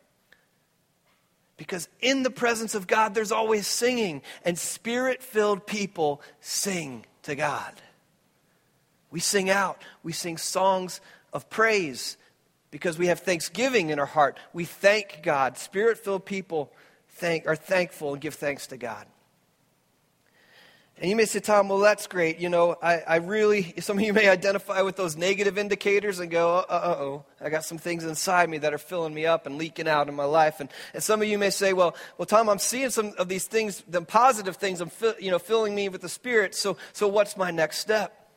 Because 1.56 1.88
in 2.00 2.22
the 2.22 2.30
presence 2.30 2.74
of 2.74 2.86
God, 2.86 3.14
there's 3.14 3.32
always 3.32 3.66
singing, 3.66 4.22
and 4.44 4.56
spirit 4.56 5.22
filled 5.22 5.66
people 5.66 6.22
sing 6.40 7.04
to 7.22 7.34
God. 7.34 7.74
We 9.10 9.20
sing 9.20 9.50
out, 9.50 9.82
we 10.02 10.12
sing 10.12 10.36
songs 10.36 11.00
of 11.32 11.50
praise 11.50 12.16
because 12.70 12.98
we 12.98 13.06
have 13.06 13.20
thanksgiving 13.20 13.90
in 13.90 13.98
our 13.98 14.06
heart. 14.06 14.38
We 14.52 14.66
thank 14.66 15.22
God. 15.22 15.58
Spirit 15.58 15.98
filled 15.98 16.24
people 16.24 16.72
thank, 17.10 17.46
are 17.46 17.56
thankful 17.56 18.12
and 18.12 18.20
give 18.20 18.34
thanks 18.34 18.68
to 18.68 18.76
God. 18.76 19.06
And 21.00 21.08
you 21.08 21.14
may 21.14 21.26
say, 21.26 21.38
Tom, 21.38 21.68
well, 21.68 21.78
that's 21.78 22.08
great. 22.08 22.40
You 22.40 22.48
know, 22.48 22.76
I, 22.82 22.98
I 23.00 23.16
really, 23.16 23.74
some 23.78 23.98
of 23.98 24.04
you 24.04 24.12
may 24.12 24.28
identify 24.28 24.82
with 24.82 24.96
those 24.96 25.16
negative 25.16 25.56
indicators 25.56 26.18
and 26.18 26.28
go, 26.28 26.56
uh 26.68 26.96
oh, 26.98 27.24
I 27.40 27.50
got 27.50 27.64
some 27.64 27.78
things 27.78 28.04
inside 28.04 28.50
me 28.50 28.58
that 28.58 28.74
are 28.74 28.78
filling 28.78 29.14
me 29.14 29.24
up 29.24 29.46
and 29.46 29.58
leaking 29.58 29.86
out 29.86 30.08
in 30.08 30.16
my 30.16 30.24
life. 30.24 30.58
And, 30.58 30.68
and 30.92 31.00
some 31.00 31.22
of 31.22 31.28
you 31.28 31.38
may 31.38 31.50
say, 31.50 31.72
well, 31.72 31.94
well, 32.16 32.26
Tom, 32.26 32.48
I'm 32.48 32.58
seeing 32.58 32.90
some 32.90 33.12
of 33.16 33.28
these 33.28 33.44
things, 33.44 33.84
the 33.86 34.02
positive 34.02 34.56
things, 34.56 34.80
I'm, 34.80 34.90
you 35.20 35.30
know, 35.30 35.38
filling 35.38 35.72
me 35.72 35.88
with 35.88 36.00
the 36.00 36.08
Spirit. 36.08 36.56
So, 36.56 36.76
so 36.92 37.06
what's 37.06 37.36
my 37.36 37.52
next 37.52 37.78
step? 37.78 38.28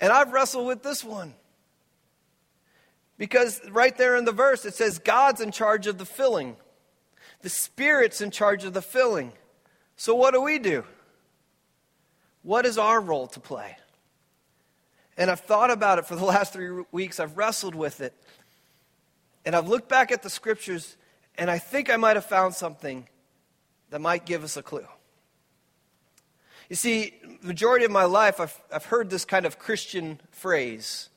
And 0.00 0.12
I've 0.12 0.32
wrestled 0.32 0.66
with 0.66 0.82
this 0.82 1.04
one. 1.04 1.34
Because 3.18 3.60
right 3.70 3.96
there 3.96 4.16
in 4.16 4.24
the 4.24 4.32
verse, 4.32 4.64
it 4.64 4.74
says 4.74 4.98
God's 4.98 5.40
in 5.40 5.52
charge 5.52 5.86
of 5.86 5.98
the 5.98 6.06
filling, 6.06 6.56
the 7.42 7.50
Spirit's 7.50 8.20
in 8.20 8.32
charge 8.32 8.64
of 8.64 8.72
the 8.72 8.82
filling. 8.82 9.32
So 9.94 10.16
what 10.16 10.34
do 10.34 10.40
we 10.40 10.58
do? 10.58 10.84
What 12.42 12.66
is 12.66 12.78
our 12.78 13.00
role 13.00 13.26
to 13.28 13.40
play? 13.40 13.76
And 15.16 15.30
I've 15.30 15.40
thought 15.40 15.70
about 15.70 15.98
it 15.98 16.06
for 16.06 16.16
the 16.16 16.24
last 16.34 16.52
three 16.52 16.84
weeks. 16.92 17.20
I've 17.20 17.36
wrestled 17.36 17.74
with 17.74 18.00
it. 18.00 18.14
And 19.44 19.54
I've 19.54 19.68
looked 19.68 19.88
back 19.88 20.12
at 20.12 20.22
the 20.22 20.30
scriptures, 20.30 20.96
and 21.36 21.50
I 21.50 21.58
think 21.58 21.90
I 21.90 21.96
might 21.96 22.16
have 22.16 22.26
found 22.26 22.54
something 22.54 23.06
that 23.90 24.00
might 24.00 24.26
give 24.26 24.44
us 24.44 24.56
a 24.56 24.62
clue. 24.62 24.86
You 26.68 26.76
see, 26.76 27.14
majority 27.42 27.84
of 27.84 27.90
my 27.90 28.04
life, 28.04 28.38
I've, 28.38 28.56
I've 28.72 28.84
heard 28.84 29.10
this 29.10 29.24
kind 29.24 29.44
of 29.44 29.58
Christian 29.58 30.20
phrase 30.30 31.08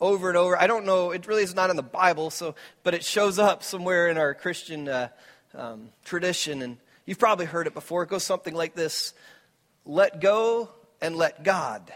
over 0.00 0.28
and 0.28 0.38
over. 0.38 0.60
I 0.60 0.66
don't 0.66 0.86
know, 0.86 1.10
it 1.10 1.26
really 1.26 1.42
is 1.42 1.54
not 1.54 1.70
in 1.70 1.76
the 1.76 1.82
Bible, 1.82 2.30
so, 2.30 2.54
but 2.82 2.94
it 2.94 3.04
shows 3.04 3.38
up 3.38 3.62
somewhere 3.62 4.08
in 4.08 4.16
our 4.16 4.32
Christian 4.32 4.88
uh, 4.88 5.08
um, 5.54 5.90
tradition. 6.04 6.62
And 6.62 6.78
you've 7.04 7.18
probably 7.18 7.46
heard 7.46 7.66
it 7.66 7.74
before. 7.74 8.04
It 8.04 8.08
goes 8.08 8.24
something 8.24 8.54
like 8.54 8.74
this 8.74 9.12
Let 9.84 10.20
go 10.20 10.70
and 11.00 11.16
let 11.16 11.42
God. 11.42 11.92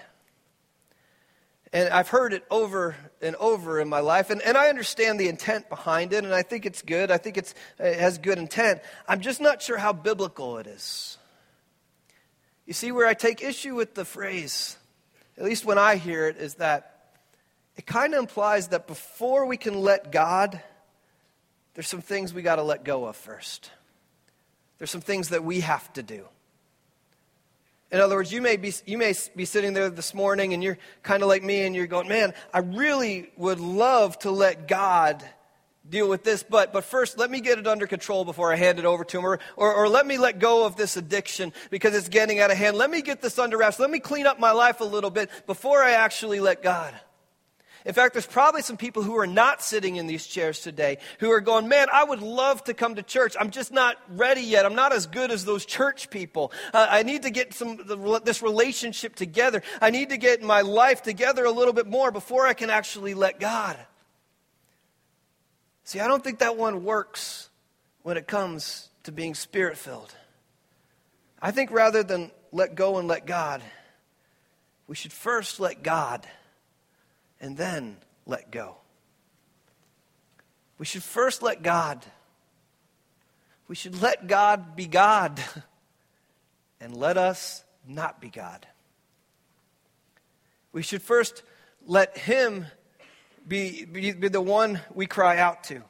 And 1.72 1.88
I've 1.90 2.09
heard 2.09 2.33
it 2.33 2.44
over 2.51 2.96
and 3.20 3.37
over 3.37 3.81
in 3.81 3.88
my 3.88 4.01
life, 4.01 4.31
and, 4.31 4.40
and 4.42 4.57
I 4.57 4.68
understand 4.68 5.20
the 5.20 5.29
intent 5.29 5.68
behind 5.68 6.12
it, 6.12 6.25
and 6.25 6.33
I 6.33 6.42
think 6.42 6.64
it's 6.64 6.83
good. 6.83 7.11
I 7.11 7.18
think 7.18 7.37
it's, 7.37 7.55
it 7.79 7.99
has 7.99 8.18
good 8.18 8.38
intent. 8.38 8.81
I'm 9.09 9.20
just 9.20 9.40
not 9.40 9.62
sure 9.62 9.77
how 9.77 9.92
biblical 9.92 10.59
it 10.59 10.66
is. 10.66 11.18
You 12.64 12.72
see, 12.72 12.92
where 12.92 13.07
I 13.07 13.14
take 13.14 13.42
issue 13.42 13.75
with 13.75 13.94
the 13.94 14.05
phrase, 14.05 14.77
at 15.37 15.44
least 15.44 15.64
when 15.64 15.79
I 15.79 15.96
hear 15.96 16.29
it, 16.29 16.37
is 16.37 16.55
that 16.55 17.12
it 17.77 17.87
kind 17.87 18.14
of 18.14 18.20
implies 18.20 18.68
that 18.68 18.87
before 18.87 19.46
we 19.46 19.57
can 19.57 19.81
let 19.81 20.11
God, 20.11 20.61
there's 21.75 21.88
some 21.88 22.01
things 22.01 22.33
we 22.33 22.42
got 22.42 22.57
to 22.57 22.62
let 22.62 22.85
go 22.85 23.05
of 23.05 23.16
first. 23.16 23.70
There's 24.79 24.90
some 24.90 25.03
things 25.03 25.29
that 25.29 25.44
we 25.44 25.61
have 25.61 25.92
to 25.92 26.03
do. 26.03 26.27
In 27.92 28.01
other 28.01 28.16
words, 28.16 28.33
you 28.33 28.42
may 28.42 28.57
be, 28.57 28.72
you 28.85 28.99
may 28.99 29.14
be 29.37 29.44
sitting 29.44 29.72
there 29.72 29.90
this 29.90 30.12
morning 30.12 30.55
and 30.55 30.62
you're 30.62 30.79
kind 31.03 31.22
of 31.22 31.29
like 31.29 31.44
me 31.44 31.62
and 31.62 31.75
you're 31.75 31.87
going, 31.87 32.09
man, 32.09 32.35
I 32.53 32.59
really 32.59 33.31
would 33.37 33.61
love 33.61 34.18
to 34.20 34.31
let 34.31 34.66
God 34.66 35.22
deal 35.88 36.09
with 36.09 36.25
this, 36.25 36.42
but, 36.42 36.72
but 36.72 36.83
first 36.83 37.16
let 37.16 37.31
me 37.31 37.40
get 37.40 37.59
it 37.59 37.66
under 37.68 37.87
control 37.87 38.25
before 38.25 38.53
I 38.53 38.57
hand 38.57 38.81
it 38.81 38.85
over 38.85 39.05
to 39.05 39.18
him. 39.18 39.25
Or, 39.25 39.38
or, 39.57 39.72
or 39.72 39.88
let 39.88 40.05
me 40.05 40.18
let 40.18 40.40
go 40.40 40.66
of 40.66 40.75
this 40.75 40.96
addiction 40.96 41.53
because 41.70 41.94
it's 41.94 42.09
getting 42.09 42.40
out 42.40 42.51
of 42.51 42.57
hand. 42.57 42.77
Let 42.77 42.90
me 42.90 43.03
get 43.03 43.22
this 43.22 43.38
under 43.38 43.57
wraps. 43.59 43.79
Let 43.79 43.90
me 43.90 44.01
clean 44.01 44.27
up 44.27 44.40
my 44.40 44.51
life 44.51 44.81
a 44.81 44.85
little 44.85 45.11
bit 45.11 45.31
before 45.46 45.83
I 45.83 45.92
actually 45.92 46.40
let 46.40 46.62
God. 46.62 46.92
In 47.87 47.94
fact, 47.94 48.14
there's 48.14 48.27
probably 48.27 48.62
some 48.62 48.77
people 48.77 49.05
who 49.05 49.16
are 49.16 49.29
not 49.29 49.62
sitting 49.62 49.94
in 49.94 50.09
these 50.09 50.27
chairs 50.27 50.61
today 50.61 50.99
who 51.20 51.31
are 51.31 51.40
going, 51.40 51.68
Man, 51.68 51.87
I 51.92 52.03
would 52.03 52.20
love 52.20 52.64
to 52.64 52.75
come 52.75 52.96
to 52.96 53.03
church. 53.03 53.37
I'm 53.38 53.53
just 53.53 53.72
not 53.72 53.96
ready 54.09 54.40
yet. 54.40 54.66
I'm 54.66 54.75
not 54.75 54.92
as 54.92 55.07
good 55.07 55.31
as 55.31 55.44
those 55.44 55.64
church 55.64 56.11
people. 56.11 56.51
Uh, 56.75 56.88
I 56.90 57.05
need 57.05 57.22
to 57.22 57.31
get 57.31 57.55
some, 57.55 57.77
the, 57.77 58.20
this 58.25 58.42
relationship 58.42 59.14
together. 59.14 59.62
I 59.81 59.90
need 59.90 60.09
to 60.09 60.16
get 60.16 60.42
my 60.42 60.62
life 60.62 61.05
together 61.05 61.44
a 61.44 61.53
little 61.53 61.72
bit 61.72 61.87
more 61.87 62.11
before 62.11 62.44
I 62.44 62.55
can 62.55 62.70
actually 62.70 63.14
let 63.14 63.38
God. 63.38 63.79
See, 65.85 66.01
I 66.01 66.09
don't 66.09 66.25
think 66.25 66.40
that 66.40 66.57
one 66.57 66.83
works 66.83 67.51
when 68.03 68.16
it 68.16 68.27
comes 68.27 68.88
to 69.05 69.12
being 69.12 69.37
spirit 69.37 69.79
filled. 69.79 70.12
I 71.40 71.53
think 71.53 71.70
rather 71.70 72.03
than 72.03 72.33
let 72.51 72.75
go 72.75 72.99
and 72.99 73.07
let 73.07 73.27
God, 73.27 73.62
we 74.88 74.96
should 74.96 75.12
first 75.12 75.61
let 75.61 75.85
God 75.85 76.27
and 77.40 77.57
then 77.57 77.96
let 78.27 78.51
go. 78.51 78.77
We 80.79 80.87
should 80.87 81.03
first 81.03 81.42
let 81.42 81.62
God. 81.62 82.05
We 83.68 83.75
should 83.75 84.01
let 84.01 84.27
God 84.27 84.77
be 84.77 84.87
God 84.87 85.40
and 86.81 86.96
let 86.96 87.16
us 87.16 87.64
not 87.87 88.20
be 88.20 88.29
God. 88.29 88.66
We 90.72 90.83
should 90.83 91.03
first 91.03 91.42
let 91.87 92.18
Him 92.18 92.66
be, 93.46 93.85
be, 93.85 94.12
be 94.12 94.29
the 94.29 94.40
one 94.40 94.81
we 94.94 95.07
cry 95.07 95.38
out 95.38 95.64
to. 95.64 95.83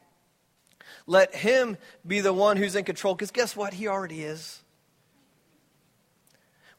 Let 1.06 1.34
Him 1.34 1.76
be 2.06 2.20
the 2.20 2.32
one 2.32 2.56
who's 2.56 2.76
in 2.76 2.84
control, 2.84 3.14
because 3.14 3.30
guess 3.30 3.56
what? 3.56 3.74
He 3.74 3.88
already 3.88 4.22
is. 4.22 4.62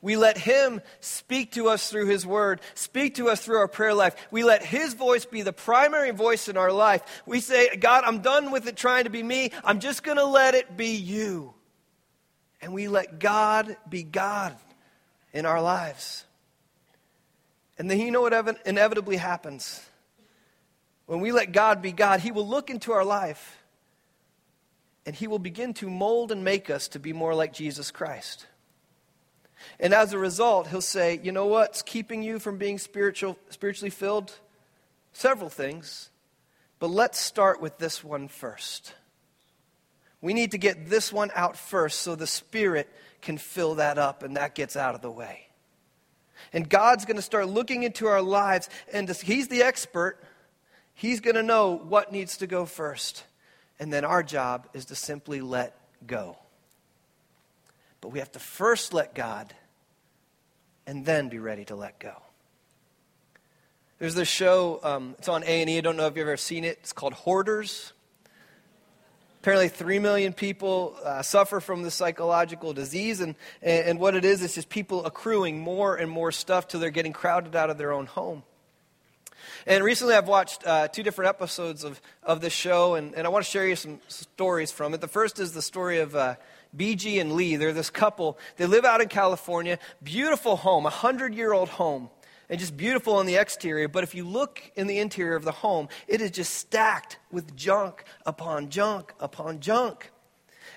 We 0.01 0.15
let 0.15 0.37
Him 0.37 0.81
speak 0.99 1.53
to 1.53 1.69
us 1.69 1.89
through 1.89 2.07
His 2.07 2.25
Word, 2.25 2.61
speak 2.75 3.15
to 3.15 3.29
us 3.29 3.43
through 3.43 3.57
our 3.57 3.67
prayer 3.67 3.93
life. 3.93 4.15
We 4.29 4.43
let 4.43 4.63
His 4.63 4.93
voice 4.93 5.25
be 5.25 5.41
the 5.41 5.53
primary 5.53 6.11
voice 6.11 6.47
in 6.47 6.57
our 6.57 6.71
life. 6.71 7.01
We 7.25 7.39
say, 7.39 7.75
God, 7.75 8.03
I'm 8.05 8.19
done 8.19 8.51
with 8.51 8.67
it 8.67 8.75
trying 8.75 9.05
to 9.05 9.09
be 9.09 9.23
me. 9.23 9.51
I'm 9.63 9.79
just 9.79 10.03
going 10.03 10.17
to 10.17 10.25
let 10.25 10.53
it 10.53 10.77
be 10.77 10.95
you. 10.95 11.53
And 12.61 12.73
we 12.73 12.87
let 12.87 13.19
God 13.19 13.75
be 13.89 14.03
God 14.03 14.55
in 15.33 15.45
our 15.45 15.61
lives. 15.61 16.25
And 17.77 17.89
then 17.89 17.99
you 17.99 18.11
know 18.11 18.21
what 18.21 18.57
inevitably 18.65 19.17
happens? 19.17 19.83
When 21.05 21.21
we 21.21 21.31
let 21.31 21.51
God 21.51 21.81
be 21.81 21.91
God, 21.91 22.19
He 22.19 22.31
will 22.31 22.47
look 22.47 22.69
into 22.69 22.91
our 22.91 23.05
life 23.05 23.63
and 25.05 25.15
He 25.15 25.27
will 25.27 25.39
begin 25.39 25.73
to 25.75 25.89
mold 25.89 26.31
and 26.31 26.43
make 26.43 26.69
us 26.69 26.87
to 26.89 26.99
be 26.99 27.13
more 27.13 27.33
like 27.33 27.53
Jesus 27.53 27.91
Christ. 27.91 28.45
And 29.79 29.93
as 29.93 30.13
a 30.13 30.17
result, 30.17 30.67
he'll 30.67 30.81
say, 30.81 31.19
you 31.21 31.31
know 31.31 31.47
what's 31.47 31.81
keeping 31.81 32.23
you 32.23 32.39
from 32.39 32.57
being 32.57 32.77
spiritual, 32.77 33.37
spiritually 33.49 33.89
filled? 33.89 34.33
Several 35.13 35.49
things. 35.49 36.09
But 36.79 36.89
let's 36.89 37.19
start 37.19 37.61
with 37.61 37.77
this 37.77 38.03
one 38.03 38.27
first. 38.27 38.93
We 40.21 40.33
need 40.33 40.51
to 40.51 40.57
get 40.57 40.89
this 40.89 41.11
one 41.11 41.31
out 41.35 41.57
first 41.57 42.01
so 42.01 42.15
the 42.15 42.27
Spirit 42.27 42.89
can 43.21 43.37
fill 43.37 43.75
that 43.75 43.97
up 43.97 44.23
and 44.23 44.37
that 44.37 44.55
gets 44.55 44.75
out 44.75 44.95
of 44.95 45.01
the 45.01 45.11
way. 45.11 45.47
And 46.53 46.69
God's 46.69 47.05
going 47.05 47.17
to 47.17 47.21
start 47.21 47.47
looking 47.49 47.83
into 47.83 48.07
our 48.07 48.21
lives, 48.21 48.69
and 48.93 49.09
He's 49.09 49.47
the 49.47 49.63
expert. 49.63 50.23
He's 50.93 51.19
going 51.19 51.35
to 51.35 51.43
know 51.43 51.75
what 51.75 52.11
needs 52.11 52.37
to 52.37 52.47
go 52.47 52.65
first. 52.65 53.23
And 53.79 53.91
then 53.91 54.05
our 54.05 54.23
job 54.23 54.67
is 54.73 54.85
to 54.85 54.95
simply 54.95 55.41
let 55.41 55.75
go. 56.05 56.37
But 58.01 58.09
we 58.09 58.19
have 58.19 58.31
to 58.33 58.39
first 58.39 58.93
let 58.93 59.15
God 59.15 59.53
and 60.85 61.05
then 61.05 61.29
be 61.29 61.39
ready 61.39 61.65
to 61.65 61.75
let 61.75 61.99
go. 61.99 62.13
There's 63.99 64.15
this 64.15 64.27
show, 64.27 64.79
um, 64.83 65.15
it's 65.17 65.27
on 65.27 65.43
A&E. 65.43 65.77
I 65.77 65.81
don't 65.81 65.97
know 65.97 66.05
if 66.05 66.15
you've 66.15 66.27
ever 66.27 66.37
seen 66.37 66.63
it. 66.63 66.77
It's 66.81 66.93
called 66.93 67.13
Hoarders. 67.13 67.93
Apparently, 69.41 69.69
3 69.69 69.99
million 69.99 70.33
people 70.33 70.95
uh, 71.03 71.21
suffer 71.21 71.59
from 71.59 71.81
this 71.81 71.95
psychological 71.95 72.73
disease. 72.73 73.21
And, 73.21 73.35
and 73.61 73.99
what 73.99 74.13
it 74.13 74.23
is, 74.23 74.43
is 74.43 74.53
just 74.53 74.69
people 74.69 75.05
accruing 75.05 75.59
more 75.59 75.95
and 75.95 76.11
more 76.11 76.31
stuff 76.31 76.67
till 76.67 76.79
they're 76.79 76.89
getting 76.91 77.13
crowded 77.13 77.55
out 77.55 77.69
of 77.69 77.77
their 77.77 77.91
own 77.91 78.05
home. 78.05 78.43
And 79.65 79.83
recently, 79.83 80.13
I've 80.13 80.27
watched 80.27 80.65
uh, 80.65 80.87
two 80.89 81.01
different 81.01 81.29
episodes 81.29 81.83
of, 81.83 81.99
of 82.23 82.41
this 82.41 82.53
show, 82.53 82.95
and, 82.95 83.15
and 83.15 83.25
I 83.25 83.29
want 83.29 83.45
to 83.45 83.49
share 83.49 83.67
you 83.67 83.75
some 83.75 83.99
stories 84.07 84.71
from 84.71 84.93
it. 84.93 85.01
The 85.01 85.07
first 85.07 85.39
is 85.39 85.53
the 85.53 85.61
story 85.61 85.99
of 85.99 86.15
uh, 86.15 86.35
BG 86.75 87.19
and 87.19 87.33
Lee. 87.33 87.55
They're 87.55 87.73
this 87.73 87.89
couple. 87.89 88.37
They 88.57 88.65
live 88.65 88.85
out 88.85 89.01
in 89.01 89.07
California. 89.07 89.79
Beautiful 90.03 90.55
home, 90.55 90.85
a 90.85 90.91
hundred 90.91 91.33
year 91.35 91.53
old 91.53 91.69
home. 91.69 92.09
And 92.49 92.59
just 92.59 92.77
beautiful 92.77 93.15
on 93.15 93.25
the 93.25 93.35
exterior. 93.35 93.89
But 93.89 94.03
if 94.03 94.15
you 94.15 94.23
look 94.23 94.61
in 94.75 94.87
the 94.87 94.99
interior 94.99 95.35
of 95.35 95.43
the 95.43 95.51
home, 95.51 95.89
it 96.07 96.21
is 96.21 96.31
just 96.31 96.53
stacked 96.53 97.19
with 97.29 97.55
junk 97.57 98.05
upon 98.25 98.69
junk 98.69 99.13
upon 99.19 99.59
junk. 99.59 100.11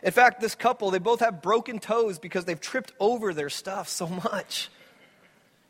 In 0.02 0.10
fact, 0.10 0.40
this 0.40 0.54
couple, 0.54 0.90
they 0.90 0.98
both 0.98 1.20
have 1.20 1.42
broken 1.42 1.78
toes 1.78 2.18
because 2.18 2.44
they've 2.44 2.60
tripped 2.60 2.92
over 2.98 3.32
their 3.32 3.50
stuff 3.50 3.88
so 3.88 4.06
much. 4.06 4.68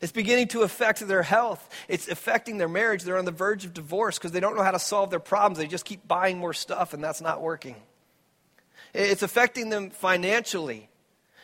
It's 0.01 0.13
beginning 0.13 0.49
to 0.49 0.63
affect 0.63 1.07
their 1.07 1.23
health. 1.23 1.69
It's 1.87 2.09
affecting 2.09 2.57
their 2.57 2.69
marriage. 2.69 3.03
They're 3.03 3.19
on 3.19 3.27
the 3.27 3.33
verge 3.33 3.67
of 3.67 3.75
divorce 3.75 4.19
because 4.19 4.33
they 4.33 4.41
don't 4.41 4.57
know 4.57 4.63
how 4.63 4.71
to 4.71 4.79
solve 4.79 5.11
their 5.11 5.21
problems. 5.21 5.59
They 5.59 5.67
just 5.67 5.85
keep 5.85 6.09
buying 6.09 6.39
more 6.39 6.55
stuff, 6.55 6.95
and 6.95 7.05
that's 7.05 7.21
not 7.21 7.43
working. 7.43 7.77
It's 8.93 9.23
affecting 9.23 9.69
them 9.69 9.91
financially. 9.91 10.89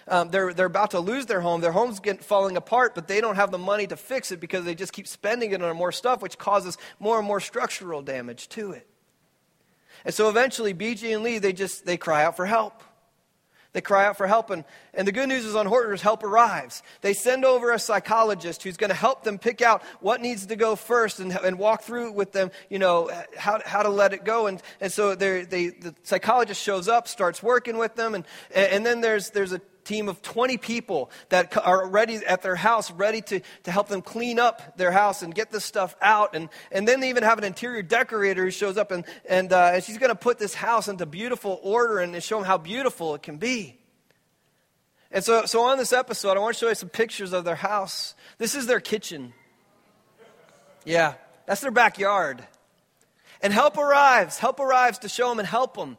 Um, 0.08 0.30
they're, 0.30 0.54
they're 0.54 0.66
about 0.66 0.92
to 0.92 1.00
lose 1.00 1.26
their 1.26 1.40
home. 1.40 1.60
Their 1.60 1.72
home's 1.72 1.98
getting, 1.98 2.20
falling 2.20 2.56
apart, 2.56 2.94
but 2.94 3.08
they 3.08 3.20
don't 3.20 3.34
have 3.34 3.50
the 3.50 3.58
money 3.58 3.86
to 3.88 3.96
fix 3.96 4.30
it 4.30 4.40
because 4.40 4.64
they 4.64 4.74
just 4.74 4.92
keep 4.92 5.08
spending 5.08 5.50
it 5.50 5.62
on 5.62 5.76
more 5.76 5.90
stuff, 5.90 6.22
which 6.22 6.38
causes 6.38 6.78
more 7.00 7.18
and 7.18 7.26
more 7.26 7.40
structural 7.40 8.02
damage 8.02 8.48
to 8.50 8.72
it. 8.72 8.86
And 10.04 10.14
so 10.14 10.28
eventually, 10.28 10.72
BG 10.74 11.12
and 11.12 11.24
Lee, 11.24 11.38
they 11.38 11.52
just 11.52 11.84
they 11.84 11.96
cry 11.96 12.24
out 12.24 12.36
for 12.36 12.46
help. 12.46 12.82
They 13.76 13.82
cry 13.82 14.06
out 14.06 14.16
for 14.16 14.26
help. 14.26 14.48
And, 14.48 14.64
and 14.94 15.06
the 15.06 15.12
good 15.12 15.28
news 15.28 15.44
is 15.44 15.54
on 15.54 15.66
Hoarders, 15.66 16.00
help 16.00 16.22
arrives. 16.22 16.82
They 17.02 17.12
send 17.12 17.44
over 17.44 17.72
a 17.72 17.78
psychologist 17.78 18.62
who's 18.62 18.78
going 18.78 18.88
to 18.88 18.96
help 18.96 19.22
them 19.22 19.36
pick 19.36 19.60
out 19.60 19.82
what 20.00 20.22
needs 20.22 20.46
to 20.46 20.56
go 20.56 20.76
first 20.76 21.20
and, 21.20 21.30
and 21.30 21.58
walk 21.58 21.82
through 21.82 22.12
with 22.12 22.32
them, 22.32 22.50
you 22.70 22.78
know, 22.78 23.10
how, 23.36 23.60
how 23.66 23.82
to 23.82 23.90
let 23.90 24.14
it 24.14 24.24
go. 24.24 24.46
And, 24.46 24.62
and 24.80 24.90
so 24.90 25.14
they, 25.14 25.42
the 25.42 25.94
psychologist 26.04 26.62
shows 26.62 26.88
up, 26.88 27.06
starts 27.06 27.42
working 27.42 27.76
with 27.76 27.96
them. 27.96 28.14
And, 28.14 28.24
and 28.54 28.86
then 28.86 29.02
there's, 29.02 29.28
there's 29.28 29.52
a 29.52 29.60
team 29.86 30.08
of 30.08 30.20
20 30.20 30.58
people 30.58 31.10
that 31.30 31.56
are 31.56 31.88
ready 31.88 32.16
at 32.26 32.42
their 32.42 32.56
house, 32.56 32.90
ready 32.90 33.22
to, 33.22 33.40
to 33.62 33.70
help 33.70 33.88
them 33.88 34.02
clean 34.02 34.38
up 34.38 34.76
their 34.76 34.90
house 34.90 35.22
and 35.22 35.34
get 35.34 35.50
this 35.50 35.64
stuff 35.64 35.96
out. 36.02 36.34
And, 36.34 36.48
and 36.70 36.86
then 36.86 37.00
they 37.00 37.08
even 37.08 37.22
have 37.22 37.38
an 37.38 37.44
interior 37.44 37.82
decorator 37.82 38.44
who 38.44 38.50
shows 38.50 38.76
up 38.76 38.90
and, 38.90 39.04
and, 39.28 39.52
uh, 39.52 39.72
and 39.74 39.84
she's 39.84 39.98
going 39.98 40.10
to 40.10 40.16
put 40.16 40.38
this 40.38 40.54
house 40.54 40.88
into 40.88 41.06
beautiful 41.06 41.60
order 41.62 42.00
and 42.00 42.22
show 42.22 42.36
them 42.36 42.46
how 42.46 42.58
beautiful 42.58 43.14
it 43.14 43.22
can 43.22 43.38
be. 43.38 43.78
And 45.10 45.24
so, 45.24 45.46
so 45.46 45.62
on 45.62 45.78
this 45.78 45.92
episode, 45.92 46.36
I 46.36 46.40
want 46.40 46.54
to 46.56 46.58
show 46.58 46.68
you 46.68 46.74
some 46.74 46.88
pictures 46.88 47.32
of 47.32 47.44
their 47.44 47.54
house. 47.54 48.14
This 48.38 48.54
is 48.54 48.66
their 48.66 48.80
kitchen. 48.80 49.32
Yeah, 50.84 51.14
that's 51.46 51.60
their 51.60 51.70
backyard. 51.70 52.44
And 53.40 53.52
help 53.52 53.78
arrives. 53.78 54.38
Help 54.38 54.60
arrives 54.60 54.98
to 55.00 55.08
show 55.08 55.28
them 55.28 55.38
and 55.38 55.48
help 55.48 55.76
them. 55.76 55.96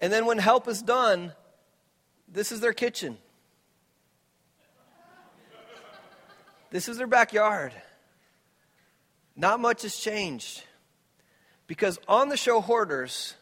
And 0.00 0.12
then 0.12 0.26
when 0.26 0.38
help 0.38 0.66
is 0.66 0.82
done, 0.82 1.32
this 2.32 2.50
is 2.50 2.60
their 2.60 2.72
kitchen. 2.72 3.18
This 6.70 6.88
is 6.88 6.96
their 6.96 7.06
backyard. 7.06 7.72
Not 9.36 9.60
much 9.60 9.82
has 9.82 9.96
changed. 9.96 10.62
Because 11.66 11.98
on 12.08 12.30
the 12.30 12.36
show 12.36 12.60
hoarders, 12.60 13.34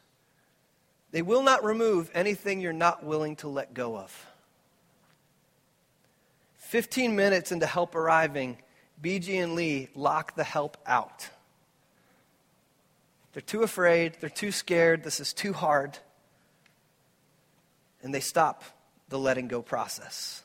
they 1.13 1.23
will 1.23 1.43
not 1.43 1.65
remove 1.65 2.11
anything 2.13 2.61
you're 2.61 2.73
not 2.73 3.05
willing 3.05 3.37
to 3.37 3.49
let 3.49 3.73
go 3.73 3.97
of. 3.97 4.27
15 6.59 7.17
minutes 7.17 7.51
into 7.51 7.67
help 7.67 7.95
arriving, 7.95 8.59
BG 9.03 9.43
and 9.43 9.55
Lee 9.55 9.89
lock 9.95 10.35
the 10.37 10.45
help 10.45 10.77
out. 10.87 11.29
They're 13.33 13.43
too 13.43 13.63
afraid, 13.63 14.17
they're 14.21 14.29
too 14.29 14.53
scared, 14.53 15.03
this 15.05 15.21
is 15.21 15.33
too 15.33 15.53
hard. 15.53 15.99
And 18.03 18.15
they 18.15 18.21
stop 18.21 18.65
the 19.11 19.19
letting 19.19 19.49
go 19.49 19.61
process. 19.61 20.43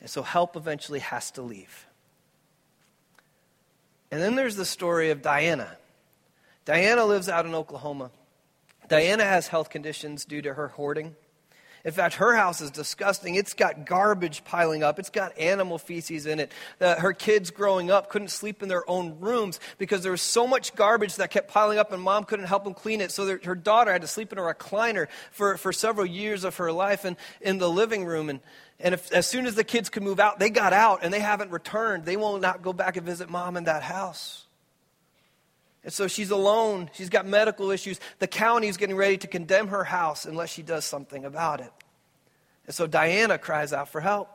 And 0.00 0.10
so 0.10 0.22
help 0.22 0.56
eventually 0.56 0.98
has 0.98 1.30
to 1.32 1.42
leave. 1.42 1.86
And 4.10 4.20
then 4.20 4.36
there's 4.36 4.56
the 4.56 4.64
story 4.64 5.10
of 5.10 5.22
Diana. 5.22 5.76
Diana 6.64 7.04
lives 7.04 7.28
out 7.28 7.46
in 7.46 7.54
Oklahoma. 7.54 8.10
Diana 8.88 9.24
has 9.24 9.48
health 9.48 9.70
conditions 9.70 10.24
due 10.24 10.42
to 10.42 10.54
her 10.54 10.68
hoarding. 10.68 11.16
In 11.86 11.92
fact, 11.92 12.16
her 12.16 12.34
house 12.34 12.60
is 12.60 12.72
disgusting. 12.72 13.36
It's 13.36 13.54
got 13.54 13.86
garbage 13.86 14.42
piling 14.42 14.82
up. 14.82 14.98
It's 14.98 15.08
got 15.08 15.38
animal 15.38 15.78
feces 15.78 16.26
in 16.26 16.40
it. 16.40 16.50
Uh, 16.80 16.96
her 16.96 17.12
kids 17.12 17.52
growing 17.52 17.92
up 17.92 18.10
couldn't 18.10 18.32
sleep 18.32 18.60
in 18.60 18.68
their 18.68 18.82
own 18.90 19.20
rooms 19.20 19.60
because 19.78 20.02
there 20.02 20.10
was 20.10 20.20
so 20.20 20.48
much 20.48 20.74
garbage 20.74 21.14
that 21.14 21.30
kept 21.30 21.46
piling 21.46 21.78
up, 21.78 21.92
and 21.92 22.02
mom 22.02 22.24
couldn't 22.24 22.46
help 22.46 22.64
them 22.64 22.74
clean 22.74 23.00
it. 23.00 23.12
So 23.12 23.38
her 23.44 23.54
daughter 23.54 23.92
had 23.92 24.00
to 24.00 24.08
sleep 24.08 24.32
in 24.32 24.38
a 24.38 24.42
recliner 24.42 25.06
for, 25.30 25.56
for 25.56 25.72
several 25.72 26.06
years 26.06 26.42
of 26.42 26.56
her 26.56 26.72
life 26.72 27.04
and 27.04 27.16
in 27.40 27.58
the 27.58 27.70
living 27.70 28.04
room. 28.04 28.30
And, 28.30 28.40
and 28.80 28.92
if, 28.92 29.12
as 29.12 29.28
soon 29.28 29.46
as 29.46 29.54
the 29.54 29.62
kids 29.62 29.88
could 29.88 30.02
move 30.02 30.18
out, 30.18 30.40
they 30.40 30.50
got 30.50 30.72
out 30.72 31.04
and 31.04 31.14
they 31.14 31.20
haven't 31.20 31.52
returned. 31.52 32.04
They 32.04 32.16
will 32.16 32.38
not 32.38 32.62
go 32.62 32.72
back 32.72 32.96
and 32.96 33.06
visit 33.06 33.30
mom 33.30 33.56
in 33.56 33.62
that 33.64 33.84
house. 33.84 34.45
And 35.86 35.92
so 35.92 36.08
she's 36.08 36.32
alone. 36.32 36.90
She's 36.94 37.08
got 37.08 37.26
medical 37.26 37.70
issues. 37.70 38.00
The 38.18 38.26
county 38.26 38.66
is 38.66 38.76
getting 38.76 38.96
ready 38.96 39.18
to 39.18 39.28
condemn 39.28 39.68
her 39.68 39.84
house 39.84 40.26
unless 40.26 40.50
she 40.50 40.62
does 40.62 40.84
something 40.84 41.24
about 41.24 41.60
it. 41.60 41.70
And 42.66 42.74
so 42.74 42.88
Diana 42.88 43.38
cries 43.38 43.72
out 43.72 43.88
for 43.88 44.00
help. 44.00 44.28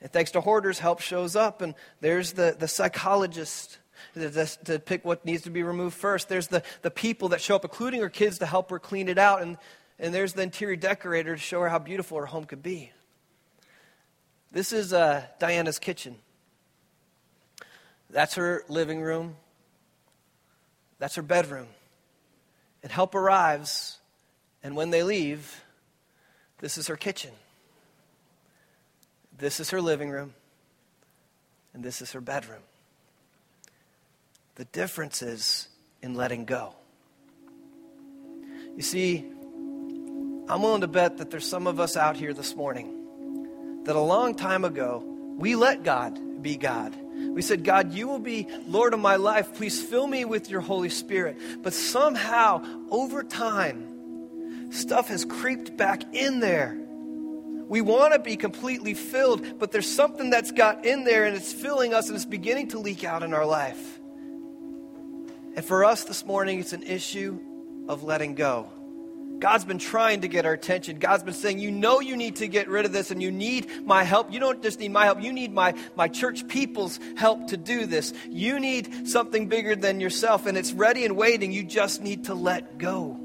And 0.00 0.08
thanks 0.12 0.30
to 0.30 0.40
hoarders, 0.40 0.78
help 0.78 1.00
shows 1.00 1.34
up. 1.34 1.62
And 1.62 1.74
there's 2.00 2.34
the, 2.34 2.54
the 2.56 2.68
psychologist 2.68 3.78
to, 4.14 4.46
to 4.66 4.78
pick 4.78 5.04
what 5.04 5.24
needs 5.24 5.42
to 5.42 5.50
be 5.50 5.64
removed 5.64 5.96
first. 5.96 6.28
There's 6.28 6.46
the, 6.46 6.62
the 6.82 6.92
people 6.92 7.30
that 7.30 7.40
show 7.40 7.56
up, 7.56 7.64
including 7.64 8.00
her 8.00 8.08
kids, 8.08 8.38
to 8.38 8.46
help 8.46 8.70
her 8.70 8.78
clean 8.78 9.08
it 9.08 9.18
out. 9.18 9.42
And, 9.42 9.56
and 9.98 10.14
there's 10.14 10.34
the 10.34 10.42
interior 10.42 10.76
decorator 10.76 11.34
to 11.34 11.40
show 11.40 11.60
her 11.62 11.68
how 11.68 11.80
beautiful 11.80 12.18
her 12.18 12.26
home 12.26 12.44
could 12.44 12.62
be. 12.62 12.92
This 14.52 14.72
is 14.72 14.92
uh, 14.92 15.24
Diana's 15.40 15.80
kitchen. 15.80 16.14
That's 18.10 18.36
her 18.36 18.62
living 18.68 19.00
room. 19.00 19.34
That's 20.98 21.14
her 21.16 21.22
bedroom. 21.22 21.68
And 22.82 22.92
help 22.92 23.14
arrives, 23.14 23.98
and 24.62 24.76
when 24.76 24.90
they 24.90 25.02
leave, 25.02 25.62
this 26.58 26.78
is 26.78 26.86
her 26.86 26.96
kitchen. 26.96 27.32
This 29.36 29.60
is 29.60 29.70
her 29.70 29.80
living 29.80 30.10
room. 30.10 30.34
And 31.74 31.84
this 31.84 32.00
is 32.00 32.12
her 32.12 32.20
bedroom. 32.20 32.62
The 34.54 34.64
difference 34.66 35.20
is 35.20 35.68
in 36.00 36.14
letting 36.14 36.46
go. 36.46 36.74
You 38.76 38.82
see, 38.82 39.24
I'm 40.48 40.62
willing 40.62 40.80
to 40.80 40.86
bet 40.86 41.18
that 41.18 41.30
there's 41.30 41.48
some 41.48 41.66
of 41.66 41.80
us 41.80 41.96
out 41.96 42.16
here 42.16 42.32
this 42.32 42.54
morning 42.54 43.82
that 43.84 43.96
a 43.96 44.00
long 44.00 44.34
time 44.34 44.64
ago 44.64 45.02
we 45.38 45.56
let 45.56 45.82
God 45.82 46.42
be 46.42 46.56
God. 46.56 46.96
We 47.36 47.42
said, 47.42 47.64
God, 47.64 47.92
you 47.92 48.08
will 48.08 48.18
be 48.18 48.48
Lord 48.66 48.94
of 48.94 49.00
my 49.00 49.16
life. 49.16 49.56
Please 49.56 49.82
fill 49.82 50.06
me 50.06 50.24
with 50.24 50.48
your 50.48 50.62
Holy 50.62 50.88
Spirit. 50.88 51.36
But 51.62 51.74
somehow, 51.74 52.64
over 52.90 53.22
time, 53.22 54.72
stuff 54.72 55.08
has 55.08 55.26
creeped 55.26 55.76
back 55.76 56.14
in 56.14 56.40
there. 56.40 56.78
We 57.68 57.82
want 57.82 58.14
to 58.14 58.20
be 58.20 58.36
completely 58.36 58.94
filled, 58.94 59.58
but 59.58 59.70
there's 59.70 59.86
something 59.86 60.30
that's 60.30 60.50
got 60.50 60.86
in 60.86 61.04
there 61.04 61.26
and 61.26 61.36
it's 61.36 61.52
filling 61.52 61.92
us 61.92 62.06
and 62.08 62.16
it's 62.16 62.24
beginning 62.24 62.68
to 62.68 62.78
leak 62.78 63.04
out 63.04 63.22
in 63.22 63.34
our 63.34 63.44
life. 63.44 64.00
And 65.56 65.62
for 65.62 65.84
us 65.84 66.04
this 66.04 66.24
morning, 66.24 66.60
it's 66.60 66.72
an 66.72 66.84
issue 66.84 67.38
of 67.86 68.02
letting 68.02 68.34
go. 68.34 68.70
God's 69.38 69.66
been 69.66 69.78
trying 69.78 70.22
to 70.22 70.28
get 70.28 70.46
our 70.46 70.54
attention. 70.54 70.98
God's 70.98 71.22
been 71.22 71.34
saying, 71.34 71.58
You 71.58 71.70
know, 71.70 72.00
you 72.00 72.16
need 72.16 72.36
to 72.36 72.48
get 72.48 72.68
rid 72.68 72.86
of 72.86 72.92
this 72.92 73.10
and 73.10 73.22
you 73.22 73.30
need 73.30 73.84
my 73.84 74.02
help. 74.02 74.32
You 74.32 74.40
don't 74.40 74.62
just 74.62 74.80
need 74.80 74.92
my 74.92 75.04
help, 75.04 75.22
you 75.22 75.32
need 75.32 75.52
my, 75.52 75.74
my 75.94 76.08
church 76.08 76.48
people's 76.48 76.98
help 77.16 77.48
to 77.48 77.56
do 77.56 77.86
this. 77.86 78.14
You 78.28 78.58
need 78.58 79.08
something 79.08 79.48
bigger 79.48 79.76
than 79.76 80.00
yourself, 80.00 80.46
and 80.46 80.56
it's 80.56 80.72
ready 80.72 81.04
and 81.04 81.16
waiting. 81.16 81.52
You 81.52 81.64
just 81.64 82.00
need 82.02 82.24
to 82.24 82.34
let 82.34 82.78
go. 82.78 83.18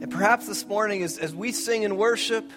And 0.00 0.10
perhaps 0.10 0.46
this 0.46 0.66
morning, 0.66 1.02
as, 1.02 1.18
as 1.18 1.34
we 1.34 1.52
sing 1.52 1.84
and 1.84 1.98
worship, 1.98 2.50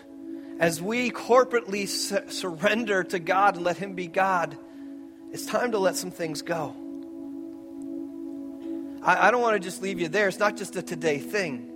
as 0.60 0.82
we 0.82 1.12
corporately 1.12 1.88
su- 1.88 2.30
surrender 2.30 3.04
to 3.04 3.20
God 3.20 3.56
and 3.56 3.66
let 3.66 3.78
Him 3.78 3.94
be 3.94 4.08
God, 4.08 4.58
it's 5.32 5.46
time 5.46 5.72
to 5.72 5.78
let 5.78 5.98
some 5.98 6.12
things 6.12 6.42
go. 6.42 6.76
I, 9.08 9.28
I 9.28 9.32
don't 9.32 9.42
want 9.42 9.56
to 9.56 9.60
just 9.60 9.82
leave 9.82 10.00
you 10.00 10.10
there. 10.10 10.28
It's 10.28 10.38
not 10.38 10.58
just 10.58 10.76
a 10.76 10.82
today 10.82 11.18
thing. 11.18 11.74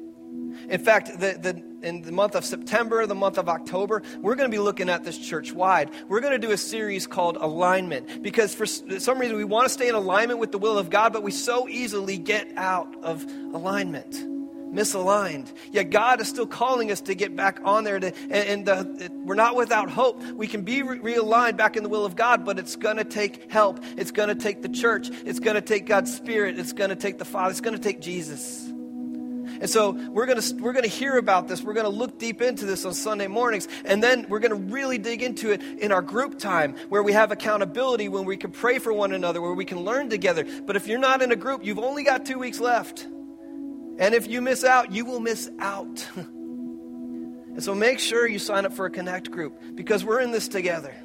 In 0.69 0.83
fact, 0.83 1.19
the, 1.19 1.37
the, 1.41 1.87
in 1.87 2.01
the 2.01 2.11
month 2.11 2.35
of 2.35 2.43
September, 2.43 3.05
the 3.05 3.15
month 3.15 3.37
of 3.37 3.47
October, 3.47 4.03
we're 4.19 4.35
going 4.35 4.51
to 4.51 4.55
be 4.55 4.61
looking 4.61 4.89
at 4.89 5.03
this 5.03 5.17
church 5.17 5.53
wide. 5.53 5.89
We're 6.09 6.19
going 6.19 6.39
to 6.39 6.45
do 6.45 6.51
a 6.51 6.57
series 6.57 7.07
called 7.07 7.37
Alignment 7.37 8.21
because 8.21 8.53
for 8.53 8.65
some 8.65 9.17
reason 9.17 9.37
we 9.37 9.45
want 9.45 9.65
to 9.65 9.73
stay 9.73 9.87
in 9.87 9.95
alignment 9.95 10.39
with 10.39 10.51
the 10.51 10.57
will 10.57 10.77
of 10.77 10.89
God, 10.89 11.13
but 11.13 11.23
we 11.23 11.31
so 11.31 11.67
easily 11.69 12.17
get 12.17 12.51
out 12.57 12.93
of 13.01 13.23
alignment 13.53 14.30
misaligned. 14.71 15.51
Yet 15.71 15.89
God 15.89 16.21
is 16.21 16.27
still 16.27 16.47
calling 16.47 16.91
us 16.91 17.01
to 17.01 17.15
get 17.15 17.35
back 17.35 17.59
on 17.63 17.83
there. 17.83 17.99
To, 17.99 18.13
and, 18.29 18.67
and 18.67 19.27
we're 19.27 19.35
not 19.35 19.55
without 19.55 19.89
hope. 19.89 20.21
We 20.23 20.47
can 20.47 20.63
be 20.63 20.81
re- 20.81 20.99
realigned 20.99 21.57
back 21.57 21.77
in 21.77 21.83
the 21.83 21.89
will 21.89 22.05
of 22.05 22.15
God, 22.15 22.45
but 22.45 22.59
it's 22.59 22.75
going 22.75 22.97
to 22.97 23.03
take 23.03 23.51
help. 23.51 23.79
It's 23.97 24.11
going 24.11 24.29
to 24.29 24.35
take 24.35 24.61
the 24.61 24.69
church. 24.69 25.09
It's 25.25 25.39
going 25.39 25.55
to 25.55 25.61
take 25.61 25.85
God's 25.85 26.13
Spirit. 26.13 26.59
It's 26.59 26.73
going 26.73 26.89
to 26.89 26.95
take 26.95 27.17
the 27.17 27.25
Father. 27.25 27.51
It's 27.51 27.61
going 27.61 27.75
to 27.75 27.81
take 27.81 28.01
Jesus. 28.01 28.67
And 29.61 29.69
so 29.69 29.91
we're 29.91 30.25
going 30.25 30.41
to 30.41 30.55
we're 30.55 30.73
going 30.73 30.83
to 30.83 30.89
hear 30.89 31.17
about 31.17 31.47
this. 31.47 31.61
We're 31.61 31.73
going 31.73 31.85
to 31.85 31.91
look 31.91 32.17
deep 32.17 32.41
into 32.41 32.65
this 32.65 32.83
on 32.83 32.95
Sunday 32.95 33.27
mornings, 33.27 33.67
and 33.85 34.01
then 34.01 34.25
we're 34.27 34.39
going 34.39 34.49
to 34.49 34.73
really 34.73 34.97
dig 34.97 35.21
into 35.21 35.51
it 35.51 35.61
in 35.61 35.91
our 35.91 36.01
group 36.01 36.39
time, 36.39 36.75
where 36.89 37.03
we 37.03 37.13
have 37.13 37.31
accountability, 37.31 38.09
when 38.09 38.25
we 38.25 38.37
can 38.37 38.51
pray 38.51 38.79
for 38.79 38.91
one 38.91 39.13
another, 39.13 39.39
where 39.39 39.53
we 39.53 39.65
can 39.65 39.81
learn 39.81 40.09
together. 40.09 40.45
But 40.65 40.77
if 40.77 40.87
you're 40.87 40.99
not 40.99 41.21
in 41.21 41.31
a 41.31 41.35
group, 41.35 41.63
you've 41.63 41.77
only 41.77 42.03
got 42.03 42.25
two 42.25 42.39
weeks 42.39 42.59
left. 42.59 43.07
And 44.01 44.15
if 44.15 44.27
you 44.27 44.41
miss 44.41 44.63
out, 44.63 44.91
you 44.91 45.05
will 45.05 45.19
miss 45.19 45.47
out. 45.59 46.07
and 46.15 47.63
so 47.63 47.75
make 47.75 47.99
sure 47.99 48.27
you 48.27 48.39
sign 48.39 48.65
up 48.65 48.73
for 48.73 48.87
a 48.87 48.89
connect 48.89 49.29
group 49.29 49.61
because 49.75 50.03
we're 50.03 50.21
in 50.21 50.31
this 50.31 50.47
together. 50.47 50.95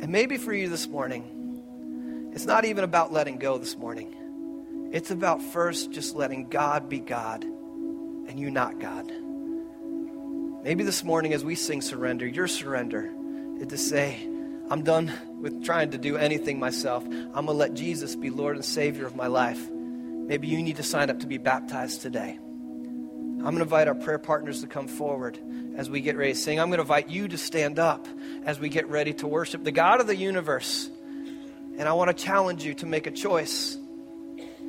And 0.00 0.08
maybe 0.10 0.36
for 0.36 0.52
you 0.52 0.68
this 0.68 0.86
morning, 0.86 2.30
it's 2.32 2.46
not 2.46 2.64
even 2.64 2.84
about 2.84 3.12
letting 3.12 3.38
go 3.38 3.58
this 3.58 3.76
morning. 3.76 4.88
It's 4.92 5.10
about 5.10 5.42
first 5.42 5.90
just 5.90 6.14
letting 6.14 6.48
God 6.48 6.88
be 6.88 7.00
God 7.00 7.42
and 7.42 8.38
you 8.38 8.48
not 8.48 8.78
God. 8.78 9.10
Maybe 10.62 10.84
this 10.84 11.02
morning, 11.02 11.32
as 11.32 11.42
we 11.42 11.56
sing 11.56 11.80
surrender, 11.80 12.24
your 12.24 12.46
surrender 12.46 13.10
is 13.58 13.66
to 13.66 13.78
say, 13.78 14.28
I'm 14.70 14.84
done 14.84 15.12
with 15.40 15.64
trying 15.64 15.90
to 15.90 15.98
do 15.98 16.16
anything 16.16 16.60
myself. 16.60 17.04
I'm 17.04 17.32
going 17.32 17.46
to 17.46 17.52
let 17.54 17.74
Jesus 17.74 18.14
be 18.14 18.30
Lord 18.30 18.54
and 18.54 18.64
Savior 18.64 19.06
of 19.06 19.16
my 19.16 19.26
life. 19.26 19.60
Maybe 20.30 20.46
you 20.46 20.62
need 20.62 20.76
to 20.76 20.84
sign 20.84 21.10
up 21.10 21.18
to 21.18 21.26
be 21.26 21.38
baptized 21.38 22.02
today. 22.02 22.38
I'm 22.38 23.40
going 23.40 23.56
to 23.56 23.62
invite 23.62 23.88
our 23.88 23.96
prayer 23.96 24.20
partners 24.20 24.60
to 24.60 24.68
come 24.68 24.86
forward 24.86 25.36
as 25.76 25.90
we 25.90 26.00
get 26.00 26.16
ready 26.16 26.34
to 26.34 26.38
sing. 26.38 26.60
I'm 26.60 26.68
going 26.68 26.76
to 26.76 26.82
invite 26.82 27.08
you 27.08 27.26
to 27.26 27.36
stand 27.36 27.80
up 27.80 28.06
as 28.44 28.60
we 28.60 28.68
get 28.68 28.88
ready 28.88 29.12
to 29.14 29.26
worship 29.26 29.64
the 29.64 29.72
God 29.72 30.00
of 30.00 30.06
the 30.06 30.14
universe. 30.14 30.88
And 31.76 31.82
I 31.82 31.94
want 31.94 32.16
to 32.16 32.24
challenge 32.24 32.64
you 32.64 32.74
to 32.74 32.86
make 32.86 33.08
a 33.08 33.10
choice 33.10 33.76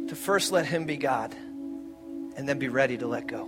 to 0.07 0.15
first 0.15 0.51
let 0.51 0.65
Him 0.65 0.85
be 0.85 0.97
God 0.97 1.35
and 2.35 2.49
then 2.49 2.57
be 2.57 2.67
ready 2.67 2.97
to 2.97 3.05
let 3.05 3.27
go. 3.27 3.47